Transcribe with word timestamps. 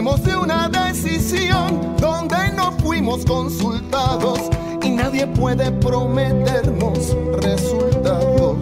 De 0.00 0.34
una 0.34 0.66
decisión 0.66 1.94
donde 1.98 2.50
no 2.56 2.72
fuimos 2.72 3.22
consultados 3.26 4.40
y 4.82 4.88
nadie 4.88 5.26
puede 5.26 5.70
prometernos 5.72 7.14
resultados. 7.42 8.56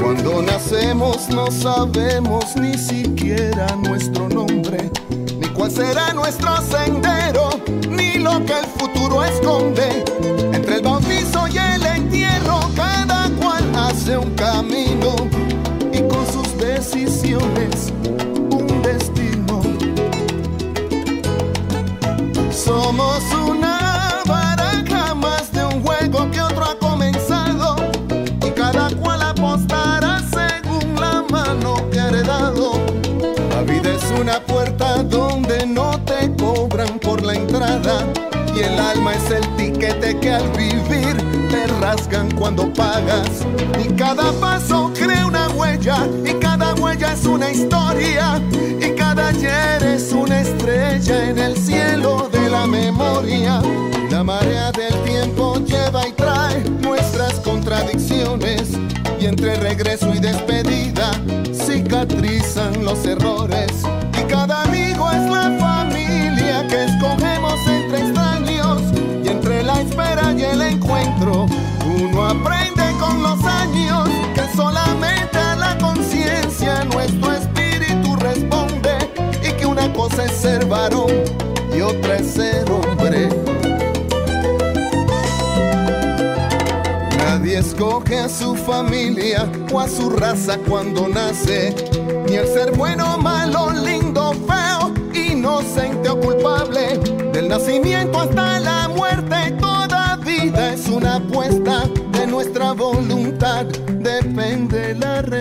Cuando 0.00 0.42
nacemos 0.42 1.28
no 1.30 1.50
sabemos 1.50 2.54
ni 2.54 2.78
siquiera 2.78 3.66
nuestro 3.82 4.28
nombre, 4.28 4.92
ni 5.40 5.48
cuál 5.48 5.72
será 5.72 6.12
nuestro 6.12 6.56
sendero, 6.62 7.50
ni 7.90 8.14
lo 8.18 8.44
que 8.44 8.60
el 8.60 8.66
futuro 8.78 9.24
esconde. 9.24 10.35
Donde 35.16 35.66
no 35.66 35.98
te 36.04 36.30
cobran 36.36 36.98
por 36.98 37.22
la 37.22 37.34
entrada 37.34 38.06
y 38.54 38.60
el 38.60 38.78
alma 38.78 39.14
es 39.14 39.30
el 39.30 39.56
tiquete 39.56 40.18
que 40.20 40.30
al 40.30 40.46
vivir 40.50 41.16
te 41.50 41.66
rasgan 41.80 42.30
cuando 42.32 42.70
pagas. 42.74 43.30
Y 43.82 43.88
cada 43.94 44.30
paso 44.32 44.92
crea 44.94 45.26
una 45.26 45.48
huella 45.50 46.06
y 46.22 46.34
cada 46.34 46.74
huella 46.74 47.14
es 47.14 47.24
una 47.24 47.50
historia 47.50 48.42
y 48.78 48.94
cada 48.94 49.28
ayer 49.28 49.82
es 49.84 50.12
una 50.12 50.42
estrella 50.42 51.30
en 51.30 51.38
el 51.38 51.56
cielo 51.56 52.28
de 52.30 52.50
la 52.50 52.66
memoria. 52.66 53.62
La 54.10 54.22
marea 54.22 54.70
del 54.72 54.94
tiempo 55.02 55.58
lleva 55.64 56.06
y 56.08 56.12
trae 56.12 56.62
nuestras 56.82 57.34
contradicciones 57.40 58.68
y 59.18 59.24
entre 59.24 59.56
regreso 59.56 60.12
y 60.14 60.18
despedida 60.18 61.10
cicatrizan 61.54 62.84
los 62.84 63.06
errores 63.06 63.86
escoge 87.66 88.16
a 88.16 88.28
su 88.28 88.54
familia 88.54 89.50
o 89.72 89.80
a 89.80 89.88
su 89.88 90.08
raza 90.10 90.56
cuando 90.68 91.08
nace, 91.08 91.74
ni 92.28 92.36
el 92.36 92.46
ser 92.46 92.76
bueno, 92.76 93.18
malo, 93.18 93.70
lindo, 93.70 94.32
feo, 94.46 94.94
inocente 95.12 96.08
o 96.08 96.20
culpable. 96.20 96.98
Del 97.32 97.48
nacimiento 97.48 98.20
hasta 98.20 98.60
la 98.60 98.88
muerte, 98.88 99.50
toda 99.58 100.16
vida 100.16 100.74
es 100.74 100.88
una 100.88 101.16
apuesta. 101.16 101.88
De 102.12 102.26
nuestra 102.26 102.72
voluntad 102.72 103.66
depende 103.66 104.94
la 104.94 105.22
respuesta. 105.22 105.35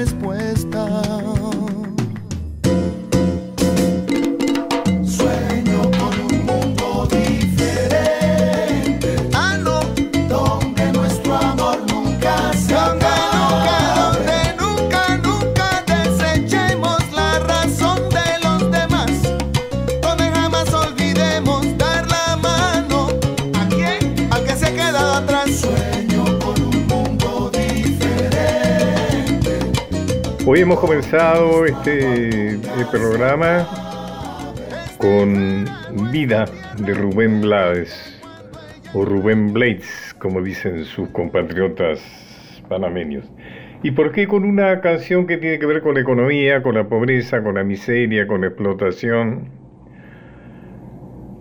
Hemos 30.65 30.79
comenzado 30.79 31.63
este 31.67 32.55
eh, 32.55 32.59
programa 32.89 33.67
con 34.97 35.63
Vida 36.11 36.45
de 36.83 36.91
Rubén 36.95 37.41
Blades, 37.41 38.19
o 38.95 39.05
Rubén 39.05 39.53
Blades, 39.53 40.15
como 40.17 40.41
dicen 40.41 40.83
sus 40.85 41.07
compatriotas 41.09 42.01
panameños. 42.67 43.31
¿Y 43.83 43.91
por 43.91 44.11
qué 44.11 44.27
con 44.27 44.43
una 44.43 44.81
canción 44.81 45.27
que 45.27 45.37
tiene 45.37 45.59
que 45.59 45.67
ver 45.67 45.83
con 45.83 45.93
la 45.93 45.99
economía, 45.99 46.63
con 46.63 46.73
la 46.73 46.89
pobreza, 46.89 47.43
con 47.43 47.53
la 47.53 47.63
miseria, 47.63 48.25
con 48.25 48.41
la 48.41 48.47
explotación? 48.47 49.49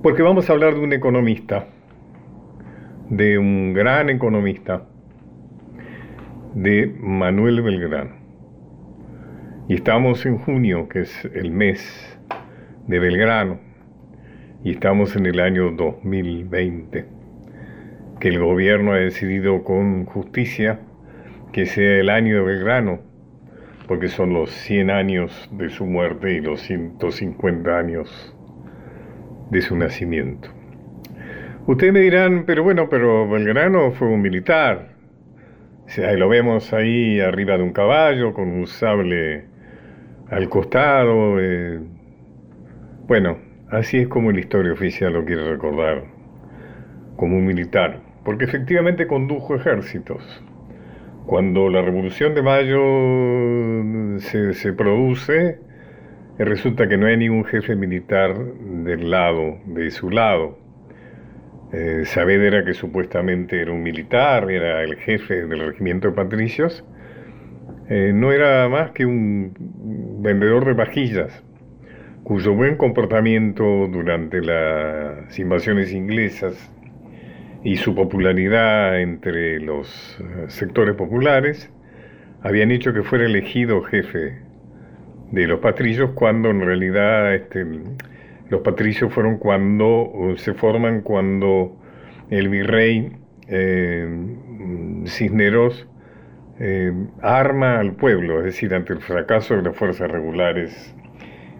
Porque 0.03 0.23
vamos 0.23 0.51
a 0.51 0.53
hablar 0.53 0.75
de 0.75 0.81
un 0.81 0.93
economista, 0.93 1.69
de 3.09 3.39
un 3.39 3.73
gran 3.73 4.11
economista, 4.11 4.83
de 6.53 6.95
Manuel 7.01 7.63
Belgrano. 7.63 8.24
Y 9.67 9.77
estamos 9.77 10.27
en 10.27 10.37
junio, 10.37 10.91
que 10.91 11.01
es 11.01 11.25
el 11.33 11.51
mes 11.51 12.19
de 12.87 12.99
Belgrano, 12.99 13.61
y 14.63 14.73
estamos 14.73 15.17
en 15.17 15.25
el 15.25 15.41
año 15.41 15.71
2020, 15.71 17.07
que 18.21 18.29
el 18.29 18.41
gobierno 18.41 18.93
ha 18.93 18.97
decidido 18.97 19.65
con 19.65 20.05
justicia 20.05 20.81
que 21.51 21.65
sea 21.65 21.99
el 21.99 22.11
año 22.11 22.37
de 22.37 22.43
Belgrano, 22.43 23.01
porque 23.89 24.09
son 24.09 24.35
los 24.35 24.51
100 24.51 24.91
años 24.91 25.49
de 25.51 25.71
su 25.71 25.87
muerte 25.87 26.35
y 26.35 26.41
los 26.43 26.61
150 26.61 27.79
años 27.79 28.37
de 29.51 29.63
su 29.63 29.79
nacimiento. 29.79 30.51
Ustedes 31.67 31.95
me 31.95 32.01
dirán, 32.01 32.45
pero 32.47 32.65
bueno, 32.65 32.91
pero 32.91 33.27
Belgrano 33.31 33.93
fue 33.93 34.09
un 34.09 34.21
militar. 34.21 34.91
O 35.87 35.89
sea, 35.89 36.13
lo 36.13 36.29
vemos 36.29 36.75
ahí 36.75 37.19
arriba 37.21 37.57
de 37.57 37.63
un 37.63 37.73
caballo 37.73 38.35
con 38.35 38.49
un 38.49 38.67
sable 38.67 39.54
al 40.31 40.49
costado. 40.49 41.41
eh. 41.41 41.81
Bueno, 43.07 43.39
así 43.71 43.99
es 43.99 44.09
como 44.09 44.33
la 44.33 44.41
historia 44.41 44.73
oficial 44.73 45.13
lo 45.13 45.25
quiere 45.25 45.45
recordar, 45.51 46.05
como 47.17 47.37
un 47.37 47.47
militar, 47.47 48.01
porque 48.25 48.45
efectivamente 48.45 49.07
condujo 49.07 49.55
ejércitos. 49.57 50.43
Cuando 51.27 51.69
la 51.71 51.83
Revolución 51.83 52.35
de 52.35 52.43
Mayo 52.43 54.21
se, 54.21 54.55
se 54.55 54.73
produce, 54.73 55.59
eh, 56.39 56.45
resulta 56.45 56.89
que 56.89 56.97
no 56.97 57.07
hay 57.07 57.17
ningún 57.17 57.45
jefe 57.45 57.77
militar 57.77 58.37
del 58.37 59.11
lado, 59.11 59.59
de 59.67 59.91
su 59.91 60.11
lado. 60.11 60.59
Eh, 61.73 62.03
Saavedra, 62.05 62.65
que 62.65 62.75
supuestamente 62.75 63.61
era 63.61 63.73
un 63.73 63.83
militar, 63.83 64.51
era 64.51 64.83
el 64.83 64.97
jefe 64.97 65.47
del 65.47 65.61
regimiento 65.67 66.09
de 66.09 66.15
patricios, 66.15 66.85
eh, 67.89 68.13
no 68.15 68.33
era 68.33 68.69
más 68.69 68.93
que 68.93 69.05
un 69.05 69.53
vendedor 70.23 70.65
de 70.65 70.73
vajillas, 70.73 71.45
cuyo 72.23 72.55
buen 72.55 72.77
comportamiento 72.77 73.87
durante 73.89 74.41
las 74.41 75.39
invasiones 75.39 75.93
inglesas 75.93 76.71
y 77.63 77.77
su 77.77 77.95
popularidad 77.95 79.01
entre 79.01 79.61
los 79.61 80.19
eh, 80.21 80.47
sectores 80.49 80.95
populares 80.95 81.71
habían 82.43 82.71
hecho 82.71 82.95
que 82.95 83.03
fuera 83.03 83.27
elegido 83.27 83.83
jefe 83.83 84.39
de 85.31 85.47
los 85.47 85.61
patricios 85.61 86.11
cuando 86.15 86.51
en 86.51 86.61
realidad 86.61 87.35
este, 87.35 87.67
los 88.49 88.63
patricios 88.63 89.13
fueron 89.13 89.39
cuando 89.39 90.35
se 90.37 90.55
forman 90.55 91.03
cuando 91.03 91.77
el 92.31 92.49
virrey 92.49 93.13
eh, 93.49 94.09
Cisneros 95.07 95.87
eh, 96.61 96.93
arma 97.21 97.81
al 97.81 97.95
pueblo, 97.95 98.39
es 98.39 98.45
decir, 98.45 98.75
ante 98.75 98.93
el 98.93 99.01
fracaso 99.01 99.57
de 99.57 99.63
las 99.63 99.77
fuerzas 99.77 100.11
regulares 100.11 100.95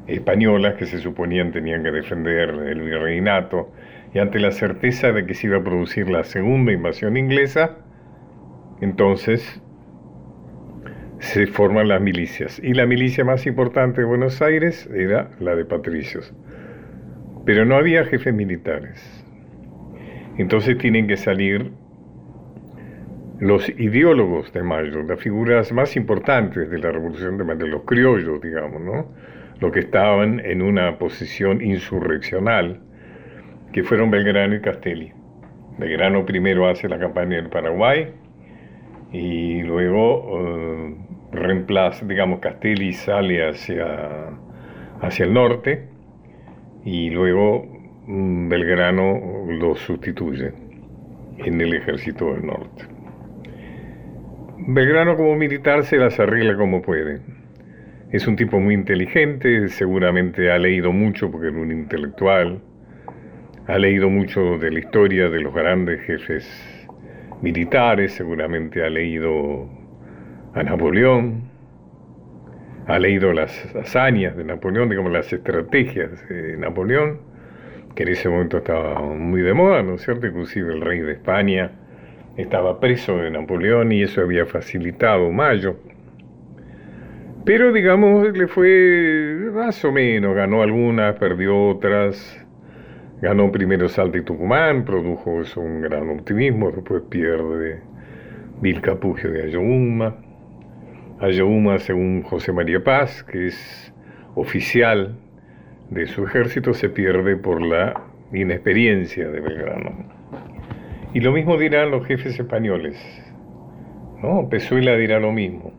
españolas 0.07 0.75
que 0.75 0.87
se 0.87 0.99
suponían 0.99 1.51
tenían 1.51 1.83
que 1.83 1.91
defender 1.91 2.51
el 2.51 2.81
virreinato 2.83 3.73
y 4.13 4.19
ante 4.19 4.39
la 4.39 4.53
certeza 4.53 5.13
de 5.13 5.27
que 5.27 5.35
se 5.35 5.49
iba 5.49 5.57
a 5.57 5.65
producir 5.65 6.09
la 6.09 6.23
segunda 6.23 6.73
invasión 6.73 7.17
inglesa, 7.17 7.79
entonces 8.81 9.61
se 11.19 11.47
forman 11.47 11.89
las 11.89 12.01
milicias. 12.01 12.61
Y 12.63 12.75
la 12.75 12.87
milicia 12.87 13.25
más 13.25 13.47
importante 13.47 14.03
de 14.03 14.07
Buenos 14.07 14.43
Aires 14.43 14.89
era 14.95 15.31
la 15.41 15.57
de 15.57 15.65
patricios. 15.65 16.33
pero 17.45 17.67
no 17.67 17.77
había 17.77 18.05
jefes 18.07 18.33
militares. 18.33 19.25
Entonces 20.39 20.79
tienen 20.79 21.07
que 21.07 21.19
salir 21.19 21.73
los 23.41 23.69
ideólogos 23.69 24.53
de 24.53 24.63
Mayo, 24.63 25.03
las 25.03 25.21
figuras 25.21 25.73
más 25.73 25.97
importantes 25.97 26.71
de 26.71 26.79
la 26.79 26.93
revolución 26.93 27.37
de 27.37 27.45
Mayo, 27.45 27.67
los 27.67 27.83
criollos, 27.83 28.41
digamos, 28.41 28.81
¿no? 28.81 29.07
Los 29.61 29.73
que 29.73 29.81
estaban 29.81 30.41
en 30.41 30.63
una 30.63 30.99
posición 30.99 31.61
insurreccional, 31.61 32.81
que 33.73 33.83
fueron 33.83 34.11
Belgrano 34.11 34.55
y 34.55 34.61
Castelli. 34.61 35.13
Belgrano 35.79 36.25
primero 36.25 36.69
hace 36.69 36.89
la 36.89 36.99
campaña 36.99 37.39
en 37.39 37.51
Paraguay 37.51 38.13
y 39.13 39.63
luego 39.63 40.39
eh, 40.39 40.97
reemplaza, 41.33 42.07
digamos, 42.07 42.39
Castelli 42.39 42.93
sale 42.93 43.49
hacia, 43.49 44.31
hacia 45.01 45.25
el 45.25 45.33
norte 45.33 45.89
y 46.85 47.11
luego 47.11 47.67
mm, 48.07 48.49
Belgrano 48.49 49.47
lo 49.49 49.75
sustituye 49.75 50.53
en 51.39 51.61
el 51.61 51.75
ejército 51.75 52.33
del 52.33 52.47
norte. 52.47 52.94
Belgrano 54.57 55.17
como 55.17 55.35
militar 55.35 55.85
se 55.85 55.97
las 55.97 56.21
arregla 56.21 56.57
como 56.57 56.81
puede. 56.81 57.21
Es 58.13 58.29
un 58.29 58.37
tipo 58.37 58.61
muy 58.61 58.75
inteligente, 58.75 59.69
seguramente 59.69 60.53
ha 60.53 60.59
leído 60.59 60.93
mucho 60.93 61.29
porque 61.31 61.49
era 61.49 61.59
un 61.59 61.73
intelectual, 61.73 62.61
ha 63.67 63.79
leído 63.79 64.09
mucho 64.11 64.57
de 64.59 64.71
la 64.71 64.79
historia 64.79 65.29
de 65.29 65.41
los 65.41 65.53
grandes 65.53 66.01
jefes 66.03 66.89
militares, 67.43 68.13
seguramente 68.13 68.85
ha 68.85 68.91
leído 68.91 69.69
a 70.55 70.63
Napoleón, 70.63 71.51
ha 72.87 72.99
leído 73.01 73.33
las 73.33 73.75
hazañas 73.75 74.37
de 74.37 74.45
Napoleón, 74.45 74.89
digamos 74.89 75.11
las 75.11 75.33
estrategias 75.33 76.29
de 76.29 76.57
Napoleón, 76.57 77.19
que 77.97 78.05
en 78.05 78.11
ese 78.11 78.29
momento 78.29 78.59
estaba 78.59 79.01
muy 79.01 79.43
de 79.43 79.53
moda, 79.53 79.83
¿no 79.83 79.95
es 79.95 80.03
cierto? 80.03 80.29
Inclusive 80.29 80.73
el 80.73 80.81
rey 80.81 81.01
de 81.01 81.13
España 81.13 81.73
estaba 82.37 82.81
preso 82.81 83.19
de 83.19 83.31
Napoleón 83.31 83.93
y 83.93 84.03
eso 84.03 84.21
había 84.21 84.47
facilitado 84.47 85.31
Mayo. 85.31 85.77
Pero 87.45 87.73
digamos, 87.73 88.37
le 88.37 88.47
fue 88.47 89.51
más 89.53 89.85
o 89.85 89.93
menos, 89.93 90.35
ganó 90.35 90.63
algunas, 90.63 91.15
perdió 91.17 91.69
otras, 91.69 92.43
ganó 93.21 93.53
primero 93.53 93.89
Salta 93.89 94.19
y 94.19 94.23
Tucumán, 94.23 94.85
produjo 94.85 95.43
eso 95.43 95.61
un 95.61 95.83
gran 95.83 96.09
optimismo, 96.09 96.71
después 96.71 97.03
pierde 97.11 97.81
Vilcapugio 98.63 99.31
de 99.31 99.43
Ayohuma. 99.43 100.17
Ayohuma, 101.21 101.79
según 101.79 102.23
José 102.23 102.53
María 102.53 102.83
Paz, 102.83 103.23
que 103.25 103.49
es 103.49 103.93
oficial 104.35 105.17
de 105.91 106.07
su 106.07 106.27
ejército, 106.27 106.73
se 106.73 106.89
pierde 106.89 107.37
por 107.37 107.61
la 107.61 107.95
inexperiencia 108.33 109.29
de 109.29 109.41
Belgrano. 109.41 110.24
Y 111.15 111.21
lo 111.21 111.31
mismo 111.31 111.57
dirán 111.57 111.93
los 111.93 112.05
jefes 112.07 112.39
españoles. 112.41 112.97
¿no? 114.21 114.49
Pezuela 114.49 114.97
dirá 114.97 115.21
lo 115.21 115.31
mismo. 115.31 115.73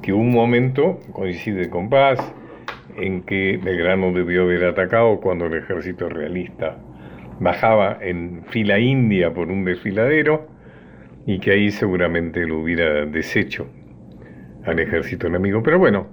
Que 0.00 0.14
un 0.14 0.30
momento, 0.30 1.00
coincide 1.12 1.68
con 1.68 1.90
Paz, 1.90 2.18
en 2.96 3.22
que 3.24 3.60
Belgrano 3.62 4.10
debió 4.10 4.44
haber 4.44 4.64
atacado 4.64 5.20
cuando 5.20 5.46
el 5.46 5.54
ejército 5.54 6.08
realista 6.08 6.78
bajaba 7.40 7.98
en 8.00 8.42
fila 8.46 8.78
india 8.78 9.34
por 9.34 9.48
un 9.48 9.64
desfiladero 9.64 10.46
y 11.26 11.38
que 11.38 11.52
ahí 11.52 11.70
seguramente 11.70 12.46
lo 12.46 12.60
hubiera 12.60 13.04
deshecho 13.04 13.66
al 14.64 14.78
ejército 14.78 15.26
enemigo. 15.26 15.62
Pero 15.62 15.78
bueno, 15.78 16.06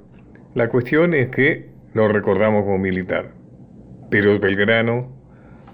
la 0.56 0.68
cuestión 0.68 1.13
es 1.13 1.30
que 1.30 1.69
lo 1.94 2.10
recordamos 2.10 2.65
como 2.65 2.80
militar, 2.80 3.31
pero 4.10 4.38
Belgrano 4.39 5.10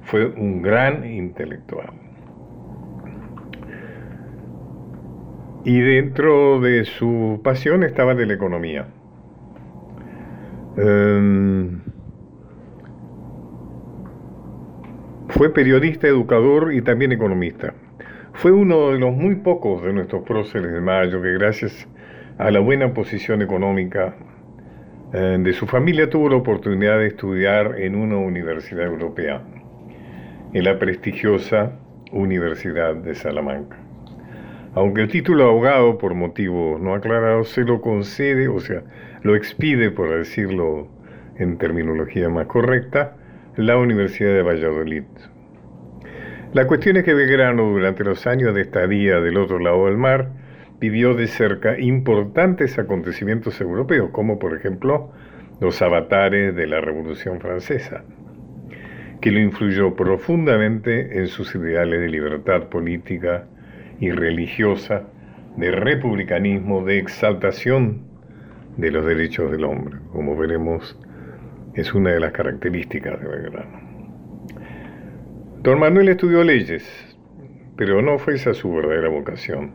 fue 0.04 0.28
un 0.28 0.62
gran 0.62 1.10
intelectual. 1.10 2.05
Y 5.66 5.80
dentro 5.80 6.62
de 6.62 6.86
su 6.86 7.42
pasión 7.44 7.84
estaba 7.84 8.14
la 8.14 8.34
economía. 8.34 8.86
Em, 10.78 11.82
fue 15.30 15.52
periodista, 15.52 16.08
educador 16.08 16.72
y 16.72 16.84
también 16.84 17.14
economista. 17.14 17.74
Fue 18.34 18.52
uno 18.52 18.92
de 18.92 19.00
los 19.00 19.12
muy 19.16 19.38
pocos 19.38 19.82
de 19.82 19.92
nuestros 19.92 20.22
próceres 20.22 20.72
de 20.72 20.82
Mayo 20.82 21.20
que 21.20 21.34
gracias 21.34 21.88
a 22.38 22.52
la 22.52 22.60
buena 22.60 22.94
posición 22.94 23.42
económica 23.42 24.16
eh, 25.14 25.38
de 25.40 25.54
su 25.54 25.66
familia 25.66 26.12
tuvo 26.12 26.30
la 26.30 26.36
oportunidad 26.36 27.00
de 27.00 27.08
estudiar 27.08 27.80
en 27.80 27.96
una 27.96 28.18
universidad 28.18 28.86
europea, 28.86 29.42
en 30.54 30.64
la 30.64 30.78
prestigiosa 30.78 31.80
Universidad 32.12 32.96
de 32.96 33.16
Salamanca 33.16 33.85
aunque 34.76 35.02
el 35.02 35.08
título 35.08 35.46
abogado, 35.46 35.98
por 35.98 36.14
motivos 36.14 36.82
no 36.82 36.94
aclarados, 36.94 37.50
se 37.50 37.64
lo 37.64 37.80
concede, 37.80 38.50
o 38.50 38.60
sea, 38.60 38.84
lo 39.24 39.36
expide, 39.36 39.90
por 39.90 40.14
decirlo 40.16 40.90
en 41.38 41.58
terminología 41.58 42.28
más 42.30 42.48
correcta, 42.48 43.16
la 43.56 43.78
Universidad 43.78 44.34
de 44.34 44.42
Valladolid. 44.42 45.04
La 46.54 46.68
cuestión 46.68 46.98
es 46.98 47.06
que 47.06 47.14
Belgrano, 47.14 47.64
durante 47.64 48.04
los 48.04 48.28
años 48.28 48.54
de 48.54 48.62
estadía 48.62 49.22
del 49.22 49.38
otro 49.38 49.60
lado 49.60 49.86
del 49.86 49.98
mar, 49.98 50.32
vivió 50.82 51.14
de 51.14 51.28
cerca 51.28 51.80
importantes 51.80 52.78
acontecimientos 52.78 53.62
europeos, 53.62 54.10
como 54.12 54.40
por 54.40 54.56
ejemplo 54.58 55.10
los 55.62 55.82
avatares 55.82 56.54
de 56.54 56.68
la 56.68 56.82
Revolución 56.82 57.40
Francesa, 57.40 58.04
que 59.22 59.32
lo 59.32 59.40
influyó 59.40 59.96
profundamente 59.96 61.18
en 61.18 61.28
sus 61.28 61.56
ideales 61.56 62.02
de 62.02 62.10
libertad 62.10 62.64
política 62.64 63.48
y 64.00 64.12
religiosa, 64.12 65.04
de 65.58 65.72
republicanismo, 65.72 66.84
de 66.84 67.00
exaltación 67.00 68.02
de 68.78 68.92
los 68.92 69.06
derechos 69.06 69.52
del 69.52 69.64
hombre. 69.64 70.00
Como 70.12 70.36
veremos, 70.36 71.00
es 71.74 71.94
una 71.94 72.12
de 72.12 72.20
las 72.20 72.32
características 72.32 73.22
de 73.22 73.28
Belgrano. 73.28 73.80
Don 75.62 75.80
Manuel 75.80 76.10
estudió 76.10 76.44
leyes, 76.44 76.86
pero 77.76 78.02
no 78.02 78.18
fue 78.20 78.36
esa 78.36 78.54
su 78.54 78.74
verdadera 78.74 79.10
vocación. 79.10 79.72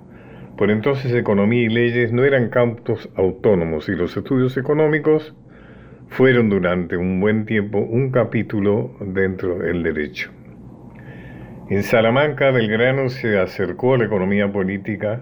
Por 0.57 0.71
entonces 0.71 1.13
economía 1.15 1.63
y 1.63 1.69
leyes 1.69 2.13
no 2.13 2.25
eran 2.25 2.51
campos 2.51 3.09
autónomos 3.17 3.89
y 3.89 3.93
los 3.93 4.17
estudios 4.17 4.57
económicos 4.57 5.35
fueron 6.09 6.51
durante 6.51 6.97
un 6.97 7.21
buen 7.21 7.47
tiempo 7.47 7.79
un 7.79 8.11
capítulo 8.11 8.95
dentro 9.01 9.59
del 9.59 9.83
derecho. 9.83 10.31
En 11.71 11.85
Salamanca, 11.85 12.51
Belgrano 12.51 13.09
se 13.11 13.39
acercó 13.39 13.95
a 13.95 13.99
la 13.99 14.07
economía 14.07 14.51
política 14.51 15.21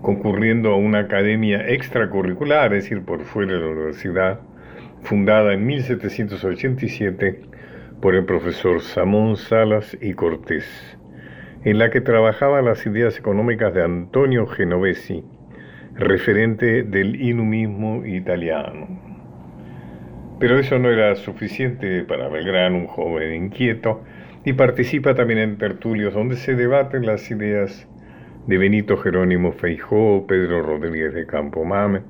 concurriendo 0.00 0.70
a 0.70 0.76
una 0.76 1.00
academia 1.00 1.68
extracurricular, 1.68 2.72
es 2.72 2.84
decir, 2.84 3.04
por 3.04 3.22
fuera 3.24 3.52
de 3.52 3.60
la 3.60 3.66
universidad, 3.66 4.40
fundada 5.02 5.52
en 5.52 5.66
1787 5.66 7.42
por 8.00 8.14
el 8.14 8.24
profesor 8.24 8.80
Samón 8.80 9.36
Salas 9.36 9.94
y 10.00 10.14
Cortés, 10.14 10.64
en 11.62 11.76
la 11.78 11.90
que 11.90 12.00
trabajaba 12.00 12.62
las 12.62 12.86
ideas 12.86 13.18
económicas 13.18 13.74
de 13.74 13.84
Antonio 13.84 14.46
Genovesi, 14.46 15.24
referente 15.94 16.84
del 16.84 17.20
inumismo 17.20 18.06
italiano. 18.06 18.88
Pero 20.40 20.58
eso 20.58 20.78
no 20.78 20.90
era 20.90 21.14
suficiente 21.16 22.02
para 22.04 22.28
Belgrano, 22.28 22.78
un 22.78 22.86
joven 22.86 23.34
inquieto, 23.34 24.02
y 24.46 24.52
participa 24.52 25.14
también 25.16 25.40
en 25.40 25.58
tertulios 25.58 26.14
donde 26.14 26.36
se 26.36 26.54
debaten 26.54 27.04
las 27.04 27.28
ideas 27.32 27.88
de 28.46 28.58
Benito 28.58 28.96
Jerónimo 28.96 29.50
Feijó, 29.50 30.24
Pedro 30.28 30.62
Rodríguez 30.62 31.12
de 31.14 31.26
Campomame, 31.26 32.02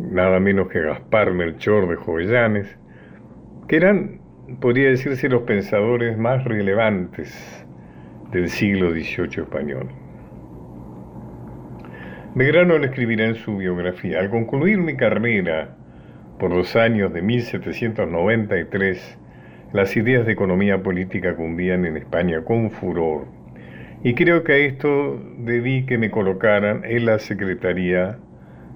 nada 0.00 0.40
menos 0.40 0.66
que 0.66 0.80
Gaspar 0.80 1.32
Melchor 1.32 1.88
de 1.88 1.94
Jovellanes, 1.94 2.76
que 3.68 3.76
eran, 3.76 4.20
podría 4.60 4.88
decirse, 4.88 5.28
los 5.28 5.42
pensadores 5.42 6.18
más 6.18 6.42
relevantes 6.42 7.64
del 8.32 8.48
siglo 8.48 8.90
XVIII 8.90 9.44
español. 9.44 9.90
Belgrano 12.34 12.78
lo 12.78 12.84
escribirá 12.84 13.26
en 13.26 13.36
su 13.36 13.58
biografía. 13.58 14.18
Al 14.18 14.28
concluir 14.28 14.78
mi 14.78 14.96
carrera 14.96 15.76
por 16.40 16.50
los 16.50 16.74
años 16.74 17.12
de 17.12 17.22
1793, 17.22 19.20
las 19.74 19.96
ideas 19.96 20.24
de 20.24 20.32
economía 20.32 20.80
política 20.84 21.34
cundían 21.34 21.84
en 21.84 21.96
España 21.96 22.44
con 22.44 22.70
furor. 22.70 23.26
Y 24.04 24.14
creo 24.14 24.44
que 24.44 24.52
a 24.52 24.56
esto 24.58 25.20
debí 25.38 25.84
que 25.84 25.98
me 25.98 26.12
colocaran 26.12 26.82
en 26.84 27.06
la 27.06 27.18
Secretaría 27.18 28.16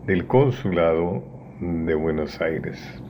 del 0.06 0.26
Consulado 0.26 1.22
de 1.60 1.94
Buenos 1.94 2.40
Aires. 2.40 3.00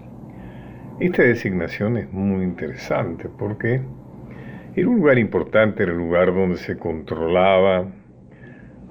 Esta 1.00 1.22
designación 1.22 1.96
es 1.96 2.12
muy 2.12 2.44
interesante 2.44 3.30
porque 3.38 3.80
era 4.76 4.86
un 4.86 4.96
lugar 4.96 5.18
importante, 5.18 5.82
era 5.82 5.92
el 5.92 5.98
lugar 5.98 6.34
donde 6.34 6.58
se 6.58 6.76
controlaba 6.76 7.86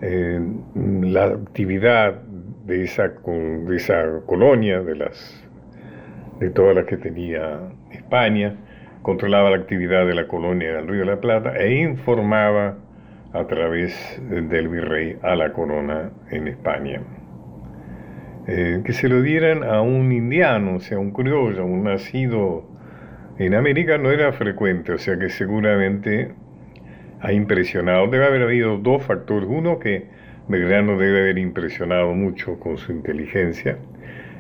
eh, 0.01 0.41
la 0.73 1.25
actividad 1.25 2.19
de 2.65 2.83
esa, 2.83 3.09
de 3.09 3.75
esa 3.75 4.21
colonia, 4.25 4.81
de, 4.81 5.11
de 6.39 6.49
todas 6.49 6.75
las 6.75 6.85
que 6.85 6.97
tenía 6.97 7.59
España, 7.91 8.57
controlaba 9.07 9.51
la 9.51 9.55
actividad 9.55 10.05
de 10.05 10.13
la 10.13 10.27
colonia 10.27 10.73
del 10.73 10.85
Río 10.85 10.99
de 10.99 11.05
la 11.05 11.21
Plata 11.21 11.55
e 11.55 11.77
informaba 11.77 12.75
a 13.31 13.47
través 13.47 14.21
del 14.21 14.67
virrey 14.67 15.17
a 15.21 15.33
la 15.33 15.53
corona 15.53 16.11
en 16.29 16.49
España. 16.49 16.99
Eh, 18.47 18.81
que 18.83 18.91
se 18.91 19.07
lo 19.07 19.21
dieran 19.21 19.63
a 19.63 19.79
un 19.79 20.11
indiano, 20.11 20.75
o 20.75 20.79
sea, 20.81 20.99
un 20.99 21.11
criollo, 21.11 21.65
un 21.65 21.85
nacido 21.85 22.65
en 23.37 23.55
América, 23.55 23.97
no 23.97 24.11
era 24.11 24.33
frecuente, 24.33 24.91
o 24.91 24.97
sea 24.97 25.17
que 25.17 25.29
seguramente 25.29 26.33
ha 27.21 27.31
impresionado. 27.31 28.07
Debe 28.07 28.25
haber 28.25 28.41
habido 28.41 28.77
dos 28.77 29.03
factores. 29.03 29.47
Uno, 29.49 29.79
que 29.79 30.07
Belgrano 30.49 30.97
debe 30.97 31.21
haber 31.21 31.37
impresionado 31.37 32.13
mucho 32.13 32.59
con 32.59 32.77
su 32.77 32.91
inteligencia. 32.91 33.77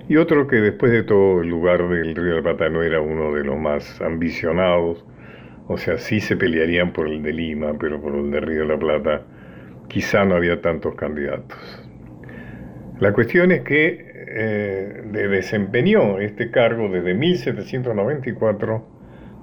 Y 0.09 0.15
otro, 0.15 0.47
que 0.47 0.57
después 0.57 0.91
de 0.91 1.03
todo 1.03 1.41
el 1.41 1.49
lugar 1.49 1.87
del 1.89 2.15
Río 2.15 2.35
de 2.35 2.35
la 2.35 2.41
Plata 2.41 2.69
no 2.69 2.81
era 2.81 3.01
uno 3.01 3.33
de 3.33 3.43
los 3.43 3.57
más 3.57 3.99
ambicionados. 4.01 5.05
O 5.67 5.77
sea, 5.77 5.97
sí 5.97 6.21
se 6.21 6.37
pelearían 6.37 6.93
por 6.93 7.07
el 7.07 7.21
de 7.21 7.33
Lima, 7.33 7.73
pero 7.77 8.01
por 8.01 8.15
el 8.15 8.31
de 8.31 8.39
Río 8.39 8.61
de 8.61 8.67
la 8.67 8.79
Plata 8.79 9.21
quizá 9.89 10.23
no 10.23 10.35
había 10.35 10.61
tantos 10.61 10.95
candidatos. 10.95 11.57
La 12.99 13.11
cuestión 13.11 13.51
es 13.51 13.61
que 13.61 14.07
eh, 14.29 15.03
desempeñó 15.11 16.19
este 16.19 16.51
cargo 16.51 16.89
desde 16.89 17.13
1794 17.13 18.85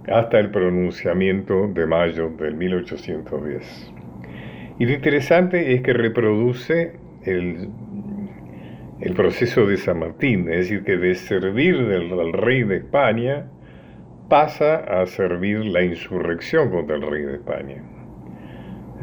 hasta 0.09 0.39
el 0.39 0.51
pronunciamiento 0.51 1.69
de 1.69 1.87
mayo 1.87 2.31
del 2.31 2.55
1810. 2.55 3.93
Y 4.79 4.87
lo 4.87 4.93
interesante 4.93 5.75
es 5.75 5.83
que 5.83 5.93
reproduce 5.93 6.93
el, 7.25 7.69
el 9.05 9.13
proceso 9.13 9.67
de 9.67 9.77
San 9.77 9.99
Martín, 9.99 10.49
es 10.49 10.61
decir, 10.61 10.83
que 10.83 10.97
de 10.97 11.15
servir 11.15 11.77
del, 11.87 12.33
rey 12.33 12.63
de 12.63 12.79
España 12.79 13.51
pasa 14.31 14.77
a 14.77 15.05
servir 15.05 15.59
la 15.67 15.83
insurrección 15.83 16.71
contra 16.71 16.97
el 16.97 17.03
rey 17.03 17.23
de 17.23 17.35
España. 17.35 17.83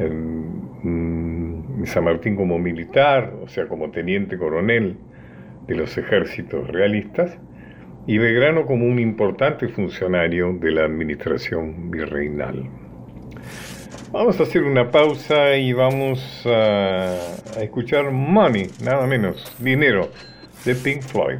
Mm, 0.00 1.84
San 1.84 2.02
Martín 2.02 2.34
como 2.34 2.58
militar, 2.58 3.32
o 3.44 3.46
sea, 3.46 3.68
como 3.68 3.92
teniente 3.92 4.36
coronel 4.36 4.96
de 5.68 5.76
los 5.76 5.96
ejércitos 5.96 6.66
realistas, 6.66 7.38
y 8.04 8.18
Belgrano 8.18 8.66
como 8.66 8.84
un 8.86 8.98
importante 8.98 9.68
funcionario 9.68 10.52
de 10.54 10.72
la 10.72 10.84
administración 10.84 11.92
virreinal. 11.92 12.68
Vamos 14.12 14.38
a 14.40 14.42
hacer 14.42 14.64
una 14.64 14.90
pausa 14.90 15.56
y 15.56 15.72
vamos 15.72 16.20
a, 16.44 17.16
escuchar 17.62 18.10
Money, 18.10 18.70
nada 18.84 19.06
menos, 19.06 19.50
dinero, 19.58 20.10
de 20.66 20.74
Pink 20.74 21.00
Floyd. 21.00 21.38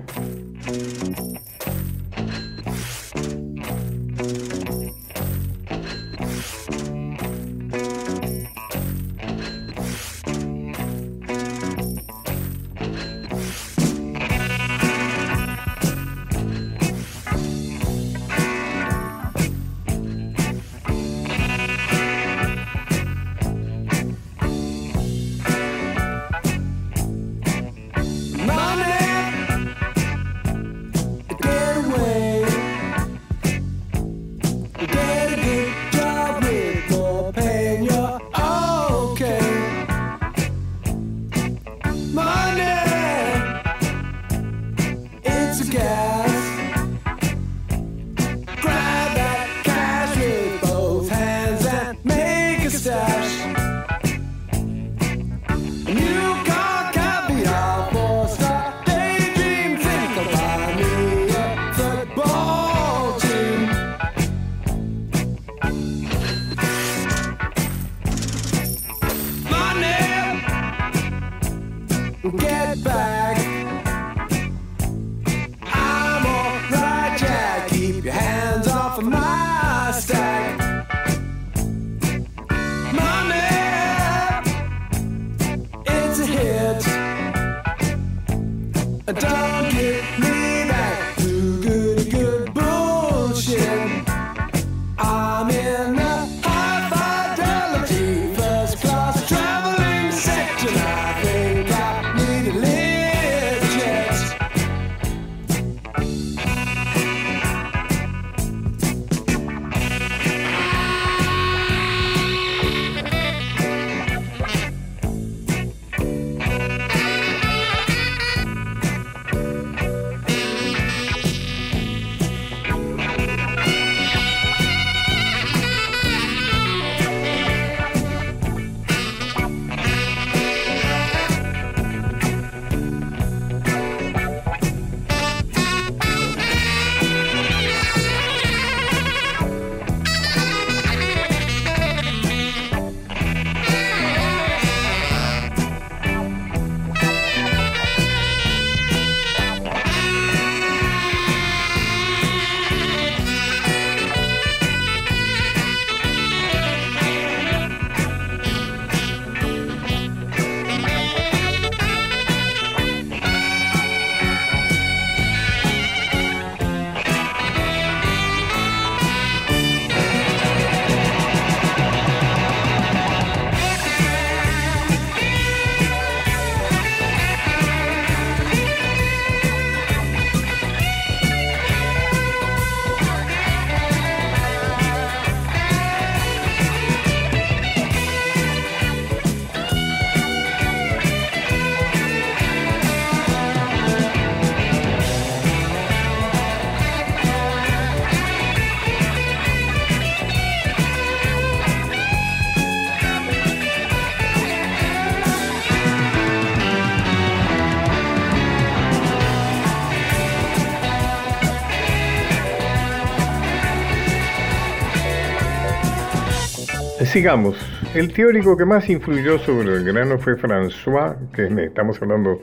Sigamos. 217.13 217.59
El 217.95 218.11
teórico 218.11 218.57
que 218.57 218.65
más 218.65 218.89
influyó 218.89 219.39
sobre 219.39 219.75
el 219.75 219.85
grano 219.85 220.17
fue 220.17 220.35
François, 220.35 221.15
que 221.35 221.45
estamos 221.63 222.01
hablando 222.01 222.41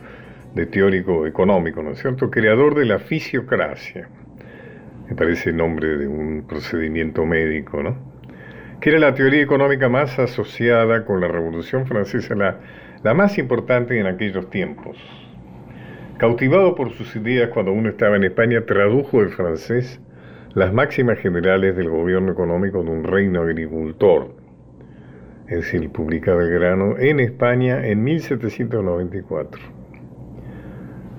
de 0.53 0.67
teórico 0.67 1.25
económico, 1.25 1.81
¿no 1.81 1.93
es 1.93 1.99
cierto? 1.99 2.29
Creador 2.29 2.75
de 2.75 2.85
la 2.85 2.99
fisiocracia. 2.99 4.07
Me 5.09 5.15
parece 5.15 5.49
el 5.49 5.57
nombre 5.57 5.97
de 5.97 6.07
un 6.07 6.45
procedimiento 6.47 7.25
médico, 7.25 7.81
¿no? 7.81 7.97
Que 8.79 8.91
era 8.91 8.99
la 8.99 9.15
teoría 9.15 9.41
económica 9.41 9.89
más 9.89 10.19
asociada 10.19 11.03
con 11.03 11.19
la 11.19 11.29
Revolución 11.29 11.87
Francesa, 11.87 12.35
la, 12.35 13.13
más 13.15 13.39
importante 13.39 13.99
en 13.99 14.05
aquellos 14.05 14.51
tiempos. 14.51 14.97
Cautivado 16.19 16.75
por 16.75 16.91
sus 16.91 17.15
ideas 17.15 17.49
cuando 17.49 17.71
uno 17.71 17.89
estaba 17.89 18.17
en 18.17 18.23
España, 18.25 18.63
tradujo 18.67 19.19
del 19.19 19.31
francés 19.31 19.99
las 20.53 20.71
máximas 20.71 21.17
generales 21.17 21.75
del 21.75 21.89
gobierno 21.89 22.31
económico 22.31 22.83
de 22.83 22.91
un 22.91 23.03
reino 23.03 23.41
agricultor 23.41 24.38
es 25.49 25.55
decir, 25.57 25.89
publicaba 25.89 26.43
el 26.43 26.51
grano 26.51 26.99
en 26.99 27.19
España 27.19 27.87
en 27.87 28.03
1794. 28.03 29.59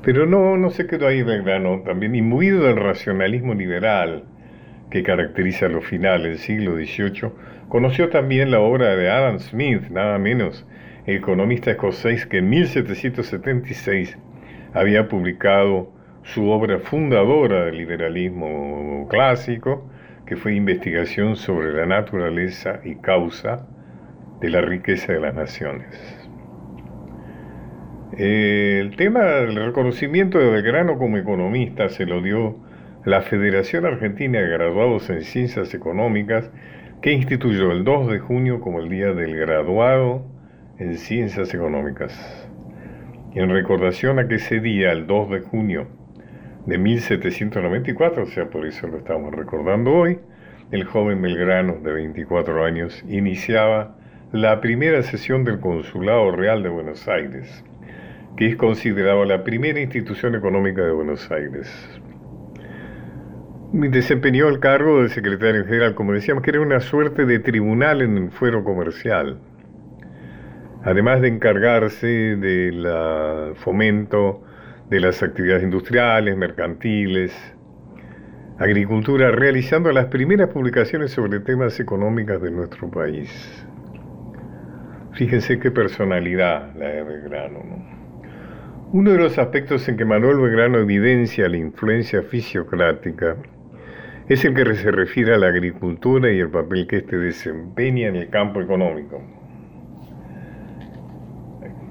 Pero 0.02 0.24
no, 0.24 0.56
no 0.56 0.70
se 0.70 0.86
quedó 0.86 1.08
ahí 1.08 1.22
Belgrano, 1.22 1.82
también 1.82 2.14
imbuido 2.14 2.62
del 2.62 2.76
racionalismo 2.76 3.54
liberal 3.54 4.24
que 4.88 5.02
caracteriza 5.02 5.68
los 5.68 5.84
finales 5.84 6.22
del 6.24 6.38
siglo 6.38 6.76
XVIII, 6.76 7.32
conoció 7.68 8.08
también 8.08 8.52
la 8.52 8.60
obra 8.60 8.96
de 8.96 9.10
Adam 9.10 9.40
Smith, 9.40 9.88
nada 9.90 10.18
menos, 10.18 10.64
el 11.06 11.16
economista 11.16 11.72
escocés 11.72 12.24
que 12.26 12.38
en 12.38 12.48
1776 12.50 14.16
había 14.74 15.08
publicado 15.08 15.92
su 16.22 16.48
obra 16.50 16.78
fundadora 16.78 17.64
del 17.64 17.78
liberalismo 17.78 19.08
clásico, 19.10 19.90
que 20.24 20.36
fue 20.36 20.54
Investigación 20.54 21.34
sobre 21.34 21.72
la 21.72 21.86
naturaleza 21.86 22.80
y 22.84 22.94
causa 22.96 23.66
de 24.40 24.50
la 24.50 24.60
riqueza 24.60 25.12
de 25.12 25.20
las 25.20 25.34
naciones. 25.34 26.20
El 28.16 28.96
tema 28.96 29.20
del 29.20 29.54
reconocimiento 29.54 30.38
de 30.38 30.50
Belgrano 30.50 30.98
como 30.98 31.16
economista 31.16 31.88
se 31.88 32.06
lo 32.06 32.20
dio 32.20 32.56
la 33.04 33.22
Federación 33.22 33.86
Argentina 33.86 34.40
de 34.40 34.48
Graduados 34.48 35.08
en 35.10 35.22
Ciencias 35.22 35.72
Económicas, 35.74 36.50
que 37.00 37.12
instituyó 37.12 37.70
el 37.70 37.84
2 37.84 38.10
de 38.10 38.18
junio 38.18 38.60
como 38.60 38.80
el 38.80 38.88
Día 38.88 39.12
del 39.12 39.36
Graduado 39.36 40.26
en 40.78 40.96
Ciencias 40.98 41.54
Económicas. 41.54 42.46
en 43.32 43.48
recordación 43.48 44.18
a 44.18 44.26
que 44.26 44.34
ese 44.34 44.58
día, 44.58 44.90
el 44.90 45.06
2 45.06 45.30
de 45.30 45.40
junio 45.40 45.86
de 46.66 46.78
1794, 46.78 48.24
o 48.24 48.26
sea, 48.26 48.50
por 48.50 48.66
eso 48.66 48.88
lo 48.88 48.98
estamos 48.98 49.32
recordando 49.32 49.92
hoy, 49.92 50.18
el 50.72 50.84
joven 50.84 51.22
Belgrano 51.22 51.74
de 51.74 51.92
24 51.92 52.64
años 52.64 53.04
iniciaba 53.08 53.99
la 54.32 54.60
primera 54.60 55.02
sesión 55.02 55.42
del 55.42 55.58
Consulado 55.58 56.30
Real 56.30 56.62
de 56.62 56.68
Buenos 56.68 57.08
Aires, 57.08 57.64
que 58.36 58.46
es 58.46 58.56
considerado 58.56 59.24
la 59.24 59.42
primera 59.42 59.80
institución 59.80 60.36
económica 60.36 60.82
de 60.82 60.92
Buenos 60.92 61.28
Aires. 61.32 61.68
Desempeñó 63.72 64.48
el 64.48 64.60
cargo 64.60 65.02
de 65.02 65.08
secretario 65.08 65.64
general, 65.64 65.96
como 65.96 66.12
decíamos, 66.12 66.44
que 66.44 66.50
era 66.50 66.60
una 66.60 66.78
suerte 66.78 67.26
de 67.26 67.40
tribunal 67.40 68.02
en 68.02 68.16
el 68.18 68.30
fuero 68.30 68.62
comercial, 68.62 69.40
además 70.84 71.22
de 71.22 71.28
encargarse 71.28 72.06
del 72.06 72.86
fomento 73.56 74.44
de 74.90 75.00
las 75.00 75.24
actividades 75.24 75.64
industriales, 75.64 76.36
mercantiles, 76.36 77.32
agricultura, 78.60 79.32
realizando 79.32 79.90
las 79.90 80.06
primeras 80.06 80.50
publicaciones 80.50 81.10
sobre 81.10 81.40
temas 81.40 81.80
económicos 81.80 82.40
de 82.40 82.52
nuestro 82.52 82.88
país. 82.90 83.66
Fíjense 85.12 85.58
qué 85.58 85.70
personalidad 85.70 86.74
la 86.76 86.88
de 86.88 87.02
Belgrano. 87.02 87.60
Uno 88.92 89.12
de 89.12 89.18
los 89.18 89.38
aspectos 89.38 89.88
en 89.88 89.96
que 89.96 90.04
Manuel 90.04 90.38
Belgrano 90.38 90.78
evidencia 90.78 91.48
la 91.48 91.56
influencia 91.56 92.22
fisiocrática 92.22 93.36
es 94.28 94.44
el 94.44 94.54
que 94.54 94.74
se 94.76 94.90
refiere 94.92 95.34
a 95.34 95.38
la 95.38 95.48
agricultura 95.48 96.30
y 96.30 96.38
el 96.38 96.50
papel 96.50 96.86
que 96.86 96.98
éste 96.98 97.18
desempeña 97.18 98.08
en 98.08 98.16
el 98.16 98.30
campo 98.30 98.60
económico, 98.60 99.20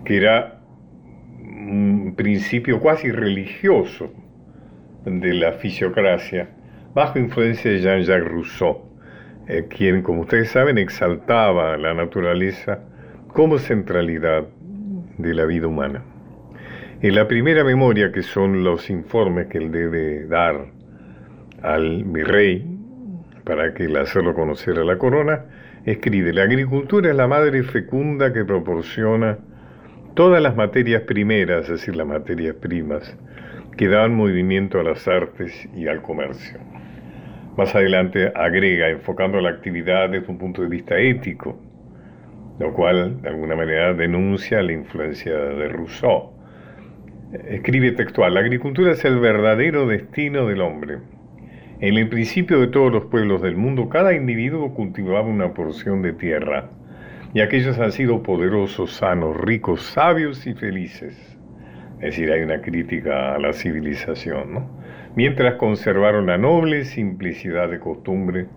que 0.05 0.17
era 0.17 0.61
un 1.41 2.13
principio 2.15 2.79
cuasi 2.79 3.11
religioso 3.11 4.13
de 5.05 5.33
la 5.33 5.53
fisiocracia, 5.53 6.49
bajo 6.93 7.19
influencia 7.19 7.71
de 7.71 7.79
Jean-Jacques 7.79 8.27
Rousseau, 8.27 8.89
eh, 9.47 9.65
quien, 9.69 10.01
como 10.01 10.21
ustedes 10.21 10.49
saben, 10.49 10.77
exaltaba 10.77 11.77
la 11.77 11.93
naturaleza 11.93 12.79
como 13.33 13.57
centralidad 13.57 14.47
de 15.17 15.33
la 15.33 15.45
vida 15.45 15.67
humana. 15.67 16.03
En 17.01 17.15
la 17.15 17.27
primera 17.27 17.63
memoria, 17.63 18.11
que 18.11 18.23
son 18.23 18.63
los 18.63 18.89
informes 18.89 19.47
que 19.47 19.57
él 19.57 19.71
debe 19.71 20.25
dar 20.25 20.65
al 21.61 22.03
virrey 22.03 22.65
para 23.43 23.73
que 23.73 23.87
le 23.87 23.99
hacerlo 23.99 24.33
conocer 24.33 24.77
a 24.77 24.83
la 24.83 24.97
corona, 24.97 25.45
escribe, 25.85 26.33
la 26.33 26.43
agricultura 26.43 27.09
es 27.09 27.15
la 27.15 27.27
madre 27.27 27.63
fecunda 27.63 28.33
que 28.33 28.43
proporciona 28.43 29.37
todas 30.13 30.41
las 30.41 30.55
materias 30.55 31.03
primeras, 31.03 31.63
es 31.63 31.69
decir, 31.69 31.95
las 31.95 32.07
materias 32.07 32.55
primas, 32.55 33.17
que 33.77 33.87
dan 33.87 34.13
movimiento 34.13 34.79
a 34.79 34.83
las 34.83 35.07
artes 35.07 35.69
y 35.73 35.87
al 35.87 36.01
comercio. 36.01 36.59
Más 37.55 37.73
adelante 37.75 38.31
agrega, 38.35 38.89
enfocando 38.89 39.39
la 39.39 39.49
actividad 39.49 40.09
desde 40.09 40.29
un 40.29 40.37
punto 40.37 40.61
de 40.61 40.67
vista 40.67 40.97
ético, 40.97 41.57
lo 42.59 42.73
cual 42.73 43.21
de 43.21 43.29
alguna 43.29 43.55
manera 43.55 43.93
denuncia 43.93 44.61
la 44.61 44.73
influencia 44.73 45.33
de 45.33 45.69
Rousseau. 45.69 46.33
Escribe 47.47 47.91
textual, 47.93 48.33
la 48.33 48.41
agricultura 48.41 48.91
es 48.91 49.05
el 49.05 49.19
verdadero 49.19 49.87
destino 49.87 50.47
del 50.47 50.61
hombre. 50.61 50.97
En 51.79 51.95
el 51.95 52.09
principio 52.09 52.59
de 52.59 52.67
todos 52.67 52.91
los 52.91 53.05
pueblos 53.05 53.41
del 53.41 53.55
mundo, 53.55 53.87
cada 53.87 54.13
individuo 54.13 54.73
cultivaba 54.73 55.27
una 55.27 55.53
porción 55.53 56.01
de 56.01 56.11
tierra, 56.11 56.69
y 57.33 57.41
aquellos 57.41 57.79
han 57.79 57.91
sido 57.91 58.23
poderosos, 58.23 58.91
sanos, 58.91 59.37
ricos, 59.37 59.81
sabios 59.83 60.45
y 60.47 60.53
felices. 60.53 61.15
Es 61.99 62.15
decir, 62.15 62.31
hay 62.31 62.41
una 62.41 62.61
crítica 62.61 63.35
a 63.35 63.39
la 63.39 63.53
civilización, 63.53 64.53
¿no? 64.53 64.79
Mientras 65.15 65.55
conservaron 65.55 66.25
la 66.25 66.37
noble 66.37 66.85
simplicidad 66.85 67.69
de 67.69 67.79
costumbre 67.79 68.47